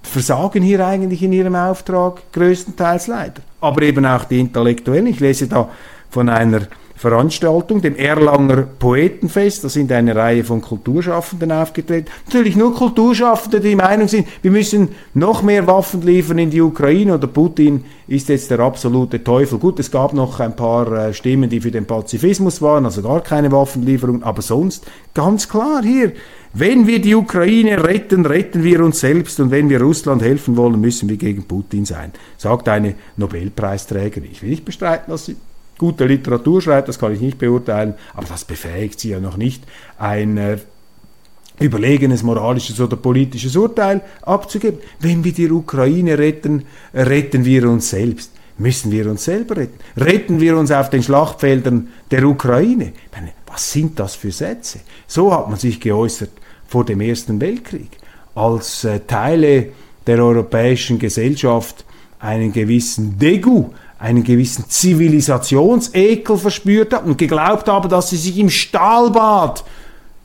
versagen 0.02 0.64
hier 0.64 0.86
eigentlich 0.86 1.24
in 1.24 1.32
ihrem 1.32 1.56
Auftrag 1.56 2.32
größtenteils 2.34 3.08
leider. 3.08 3.42
Aber 3.62 3.82
eben 3.84 4.06
auch 4.06 4.26
die 4.26 4.40
Intellektuellen. 4.40 5.08
Ich 5.08 5.20
lese 5.20 5.48
da 5.48 5.70
von 6.10 6.30
einer 6.30 6.62
Veranstaltung, 7.04 7.82
dem 7.82 7.98
Erlanger 7.98 8.62
Poetenfest. 8.62 9.66
Da 9.66 9.68
sind 9.68 9.92
eine 9.92 10.16
Reihe 10.16 10.46
von 10.46 10.62
Kulturschaffenden 10.62 11.52
aufgetreten. 11.52 12.10
Natürlich 12.28 12.56
nur 12.56 12.74
Kulturschaffende, 12.74 13.60
die 13.60 13.76
Meinung 13.76 14.08
sind, 14.08 14.26
wir 14.42 14.52
müssen 14.52 14.88
noch 15.14 15.44
mehr 15.44 15.68
Waffen 15.68 16.02
liefern 16.02 16.38
in 16.38 16.50
die 16.50 16.62
Ukraine 16.62 17.16
oder 17.16 17.28
Putin 17.28 17.84
ist 18.08 18.30
jetzt 18.30 18.50
der 18.52 18.62
absolute 18.62 19.22
Teufel. 19.22 19.60
Gut, 19.60 19.82
es 19.82 19.92
gab 19.92 20.14
noch 20.14 20.40
ein 20.40 20.56
paar 20.56 20.90
äh, 20.94 21.14
Stimmen, 21.14 21.50
die 21.50 21.60
für 21.60 21.72
den 21.72 21.86
Pazifismus 21.86 22.62
waren, 22.62 22.86
also 22.86 23.02
gar 23.02 23.20
keine 23.20 23.52
Waffenlieferung, 23.52 24.24
aber 24.24 24.42
sonst 24.42 24.86
ganz 25.14 25.50
klar 25.50 25.84
hier. 25.84 26.14
Wenn 26.54 26.88
wir 26.88 27.02
die 27.02 27.16
Ukraine 27.16 27.84
retten, 27.84 28.26
retten 28.26 28.64
wir 28.64 28.80
uns 28.80 29.02
selbst 29.02 29.42
und 29.42 29.52
wenn 29.52 29.70
wir 29.70 29.82
Russland 29.82 30.22
helfen 30.22 30.56
wollen, 30.56 30.80
müssen 30.80 31.10
wir 31.10 31.18
gegen 31.18 31.44
Putin 31.44 31.84
sein, 31.84 32.14
sagt 32.38 32.70
eine 32.70 32.96
Nobelpreisträgerin. 33.18 34.30
Ich 34.32 34.42
will 34.42 34.52
nicht 34.52 34.64
bestreiten, 34.64 35.12
dass 35.12 35.26
sie 35.26 35.36
gute 35.84 36.06
Literatur 36.06 36.62
schreibt, 36.62 36.88
das 36.88 36.98
kann 36.98 37.14
ich 37.14 37.20
nicht 37.20 37.38
beurteilen, 37.38 37.96
aber 38.14 38.26
das 38.26 38.46
befähigt 38.46 39.02
sie 39.02 39.10
ja 39.10 39.20
noch 39.20 39.36
nicht, 39.36 39.66
ein 39.98 40.38
äh, 40.38 40.58
überlegenes 41.60 42.24
moralisches 42.24 42.80
oder 42.80 42.96
politisches 42.96 43.58
Urteil 43.58 44.00
abzugeben. 44.22 44.80
Wenn 45.02 45.26
wir 45.26 45.34
die 45.34 45.52
Ukraine 45.52 46.18
retten, 46.18 46.64
retten 46.94 47.44
wir 47.44 47.70
uns 47.70 47.90
selbst. 47.90 48.32
Müssen 48.58 48.94
wir 48.94 49.12
uns 49.12 49.26
selber 49.26 49.58
retten? 49.58 49.78
Retten 49.98 50.40
wir 50.40 50.58
uns 50.58 50.72
auf 50.72 50.90
den 50.90 51.04
Schlachtfeldern 51.04 51.90
der 52.12 52.24
Ukraine? 52.24 52.94
Meine, 53.12 53.32
was 53.46 53.70
sind 53.74 54.00
das 54.00 54.16
für 54.16 54.32
Sätze? 54.32 54.80
So 55.06 55.34
hat 55.34 55.50
man 55.50 55.60
sich 55.60 55.82
geäußert 55.82 56.32
vor 56.66 56.86
dem 56.86 57.02
Ersten 57.02 57.42
Weltkrieg, 57.42 57.90
als 58.36 58.86
äh, 58.86 59.02
Teile 59.02 59.68
der 60.08 60.24
europäischen 60.24 60.98
Gesellschaft 60.98 61.84
einen 62.20 62.54
gewissen 62.54 63.20
Degu 63.20 63.72
einen 64.04 64.26
gewissen 64.26 64.66
Zivilisationsekel 64.68 66.38
verspürt 66.38 66.94
haben 66.94 67.12
und 67.12 67.18
geglaubt 67.18 67.70
haben, 67.70 67.88
dass 67.88 68.10
sie 68.10 68.18
sich 68.18 68.38
im 68.38 68.50
Stahlbad 68.50 69.64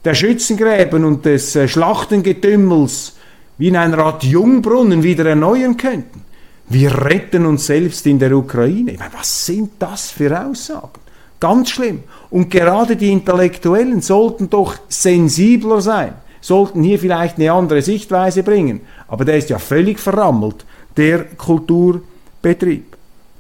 der 0.05 0.14
Schützengräben 0.14 1.05
und 1.05 1.24
des 1.24 1.55
äh, 1.55 1.68
Schlachtengetümmels 1.68 3.14
wie 3.57 3.68
in 3.68 3.76
einer 3.76 3.99
Art 3.99 4.24
Jungbrunnen 4.24 5.05
wieder 5.05 5.26
erneuern 5.26 5.76
könnten. 5.76 6.24
Wir 6.68 7.05
retten 7.05 7.47
uns 7.47 7.66
selbst 7.66 8.05
in 8.07 8.18
der 8.18 8.37
Ukraine. 8.37 8.97
Meine, 8.99 9.12
was 9.16 9.47
sind 9.47 9.70
das 9.79 10.11
für 10.11 10.45
Aussagen? 10.45 11.01
Ganz 11.39 11.70
schlimm. 11.70 12.03
Und 12.31 12.51
gerade 12.51 12.97
die 12.97 13.12
Intellektuellen 13.12 14.01
sollten 14.01 14.51
doch 14.51 14.74
sensibler 14.89 15.81
sein, 15.81 16.14
sollten 16.41 16.83
hier 16.83 16.99
vielleicht 16.99 17.37
eine 17.37 17.53
andere 17.53 17.83
Sichtweise 17.83 18.43
bringen. 18.43 18.81
Aber 19.07 19.24
der 19.24 19.39
ist 19.39 19.51
ja 19.51 19.61
völlig 19.61 20.01
verrammelt, 20.01 20.66
der 20.97 21.26
Kulturbetrieb. 21.37 22.97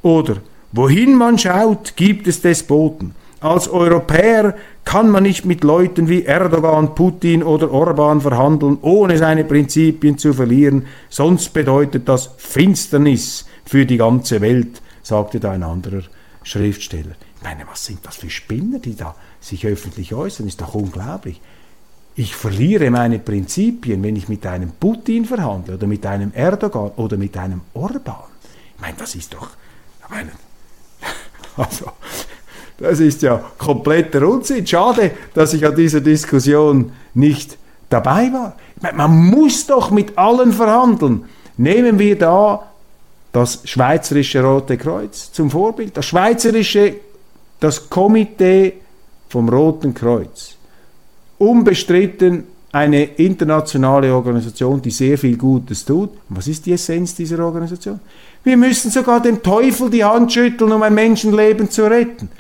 Oder 0.08 0.36
wohin 0.72 1.14
man 1.14 1.36
schaut, 1.36 1.94
gibt 1.94 2.26
es 2.28 2.40
Despoten. 2.40 3.14
Als 3.40 3.68
Europäer 3.68 4.56
kann 4.86 5.10
man 5.10 5.24
nicht 5.24 5.44
mit 5.44 5.62
Leuten 5.64 6.08
wie 6.08 6.24
Erdogan, 6.24 6.94
Putin 6.94 7.42
oder 7.42 7.70
Orban 7.70 8.22
verhandeln, 8.22 8.78
ohne 8.80 9.18
seine 9.18 9.44
Prinzipien 9.44 10.16
zu 10.16 10.32
verlieren, 10.32 10.86
sonst 11.10 11.52
bedeutet 11.52 12.08
das 12.08 12.30
Finsternis 12.38 13.44
für 13.66 13.84
die 13.84 13.98
ganze 13.98 14.40
Welt, 14.40 14.80
sagte 15.02 15.40
da 15.40 15.50
ein 15.50 15.62
anderer 15.62 16.04
Schriftsteller. 16.42 17.14
Ich 17.36 17.42
meine, 17.42 17.66
was 17.70 17.84
sind 17.84 17.98
das 18.02 18.16
für 18.16 18.30
Spinner, 18.30 18.78
die 18.78 18.96
da 18.96 19.14
sich 19.40 19.66
öffentlich 19.66 20.14
äußern? 20.14 20.48
Ist 20.48 20.62
doch 20.62 20.74
unglaublich. 20.74 21.38
Ich 22.14 22.34
verliere 22.34 22.90
meine 22.90 23.18
Prinzipien, 23.18 24.02
wenn 24.02 24.16
ich 24.16 24.30
mit 24.30 24.46
einem 24.46 24.70
Putin 24.70 25.26
verhandle 25.26 25.74
oder 25.74 25.86
mit 25.86 26.06
einem 26.06 26.32
Erdogan 26.32 26.92
oder 26.96 27.18
mit 27.18 27.36
einem 27.36 27.60
Orban. 27.74 28.30
Ich 28.74 28.80
meine, 28.80 28.96
das 28.96 29.14
ist 29.14 29.34
doch 29.34 29.50
meine, 30.08 30.30
also, 31.56 31.92
das 32.78 33.00
ist 33.00 33.22
ja 33.22 33.42
kompletter 33.58 34.26
Unsinn. 34.26 34.66
Schade, 34.66 35.12
dass 35.34 35.52
ich 35.52 35.66
an 35.66 35.74
dieser 35.74 36.00
Diskussion 36.00 36.92
nicht 37.14 37.58
dabei 37.88 38.32
war. 38.32 38.56
Man 38.94 39.30
muss 39.30 39.66
doch 39.66 39.90
mit 39.90 40.16
allen 40.16 40.52
verhandeln. 40.52 41.24
Nehmen 41.56 41.98
wir 41.98 42.16
da 42.16 42.68
das 43.32 43.60
Schweizerische 43.64 44.42
Rote 44.42 44.76
Kreuz 44.76 45.32
zum 45.32 45.50
Vorbild. 45.50 45.96
Das 45.96 46.06
Schweizerische, 46.06 46.94
das 47.60 47.90
Komitee 47.90 48.74
vom 49.28 49.48
Roten 49.48 49.92
Kreuz. 49.92 50.56
Unbestritten 51.38 52.44
eine 52.70 53.04
internationale 53.04 54.14
Organisation, 54.14 54.80
die 54.80 54.90
sehr 54.90 55.16
viel 55.18 55.36
Gutes 55.36 55.84
tut. 55.84 56.10
was 56.28 56.46
ist 56.48 56.66
die 56.66 56.72
Essenz 56.72 57.14
dieser 57.14 57.44
Organisation? 57.44 57.98
Wir 58.48 58.56
müssen 58.56 58.90
sogar 58.90 59.20
dem 59.20 59.42
Teufel 59.42 59.90
die 59.90 60.04
Hand 60.04 60.32
schütteln, 60.32 60.72
um 60.72 60.82
ein 60.82 60.94
Menschenleben 60.94 61.68
zu 61.70 61.84
retten. 61.84 62.30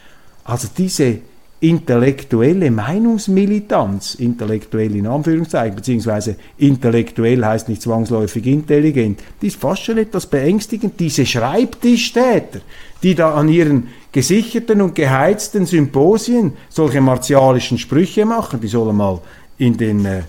Also 0.42 0.66
diese 0.74 1.18
intellektuelle 1.60 2.70
Meinungsmilitanz, 2.70 4.14
intellektuell 4.14 4.96
in 4.96 5.06
Anführungszeichen, 5.06 5.76
beziehungsweise 5.76 6.36
intellektuell 6.56 7.44
heißt 7.44 7.68
nicht 7.68 7.82
zwangsläufig 7.82 8.46
intelligent, 8.46 9.20
die 9.42 9.48
ist 9.48 9.60
fast 9.60 9.84
schon 9.84 9.98
etwas 9.98 10.24
beängstigend. 10.24 10.98
Diese 10.98 11.26
Schreibtischtäter, 11.26 12.60
die 13.02 13.14
da 13.14 13.34
an 13.34 13.50
ihren 13.50 13.88
gesicherten 14.10 14.80
und 14.80 14.94
geheizten 14.94 15.66
Symposien 15.66 16.54
solche 16.70 17.02
martialischen 17.02 17.76
Sprüche 17.76 18.24
machen, 18.24 18.62
die 18.62 18.68
sollen 18.68 18.96
mal 18.96 19.20
in 19.58 19.76
den, 19.76 20.06
äh, 20.06 20.22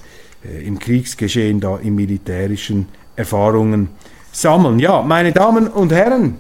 im 0.62 0.78
Kriegsgeschehen 0.78 1.62
da, 1.62 1.78
im 1.78 1.96
militärischen 1.96 2.88
Erfahrungen 3.16 3.88
sammeln. 4.32 4.80
Ja, 4.80 5.02
meine 5.02 5.32
Damen 5.32 5.68
und 5.68 5.92
Herren, 5.92 6.38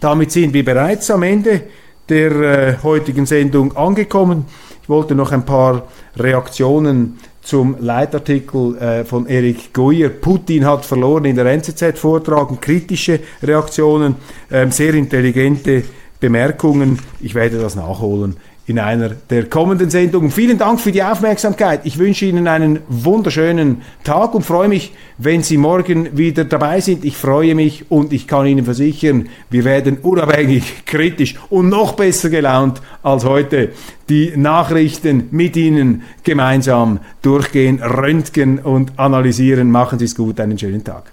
damit 0.00 0.32
sind 0.32 0.52
wir 0.52 0.64
bereits 0.64 1.10
am 1.10 1.22
Ende 1.22 1.62
der 2.08 2.30
äh, 2.32 2.76
heutigen 2.82 3.26
Sendung 3.26 3.76
angekommen. 3.76 4.44
Ich 4.82 4.88
wollte 4.88 5.14
noch 5.14 5.32
ein 5.32 5.44
paar 5.44 5.82
Reaktionen 6.16 7.18
zum 7.42 7.76
Leitartikel 7.80 8.76
äh, 8.76 9.04
von 9.04 9.26
Erik 9.26 9.72
Goyer. 9.72 10.08
Putin 10.08 10.64
hat 10.64 10.84
verloren 10.84 11.24
in 11.24 11.36
der 11.36 11.46
NZZ 11.46 11.98
vortragen, 11.98 12.60
kritische 12.60 13.20
Reaktionen, 13.42 14.16
äh, 14.50 14.68
sehr 14.70 14.94
intelligente 14.94 15.84
Bemerkungen. 16.20 16.98
Ich 17.20 17.34
werde 17.34 17.58
das 17.58 17.76
nachholen 17.76 18.36
in 18.66 18.80
einer 18.80 19.10
der 19.10 19.44
kommenden 19.44 19.90
Sendungen. 19.90 20.30
Vielen 20.30 20.58
Dank 20.58 20.80
für 20.80 20.90
die 20.90 21.02
Aufmerksamkeit. 21.02 21.82
Ich 21.84 21.98
wünsche 21.98 22.26
Ihnen 22.26 22.48
einen 22.48 22.80
wunderschönen 22.88 23.82
Tag 24.02 24.34
und 24.34 24.42
freue 24.42 24.68
mich, 24.68 24.92
wenn 25.18 25.44
Sie 25.44 25.56
morgen 25.56 26.18
wieder 26.18 26.44
dabei 26.44 26.80
sind. 26.80 27.04
Ich 27.04 27.16
freue 27.16 27.54
mich 27.54 27.90
und 27.90 28.12
ich 28.12 28.26
kann 28.26 28.46
Ihnen 28.46 28.64
versichern, 28.64 29.28
wir 29.50 29.64
werden 29.64 29.98
unabhängig, 30.02 30.84
kritisch 30.86 31.36
und 31.48 31.68
noch 31.68 31.92
besser 31.92 32.28
gelaunt 32.28 32.82
als 33.04 33.24
heute 33.24 33.70
die 34.08 34.32
Nachrichten 34.36 35.28
mit 35.30 35.56
Ihnen 35.56 36.02
gemeinsam 36.24 36.98
durchgehen, 37.22 37.80
röntgen 37.80 38.58
und 38.58 38.98
analysieren. 38.98 39.70
Machen 39.70 40.00
Sie 40.00 40.06
es 40.06 40.16
gut, 40.16 40.40
einen 40.40 40.58
schönen 40.58 40.82
Tag. 40.82 41.12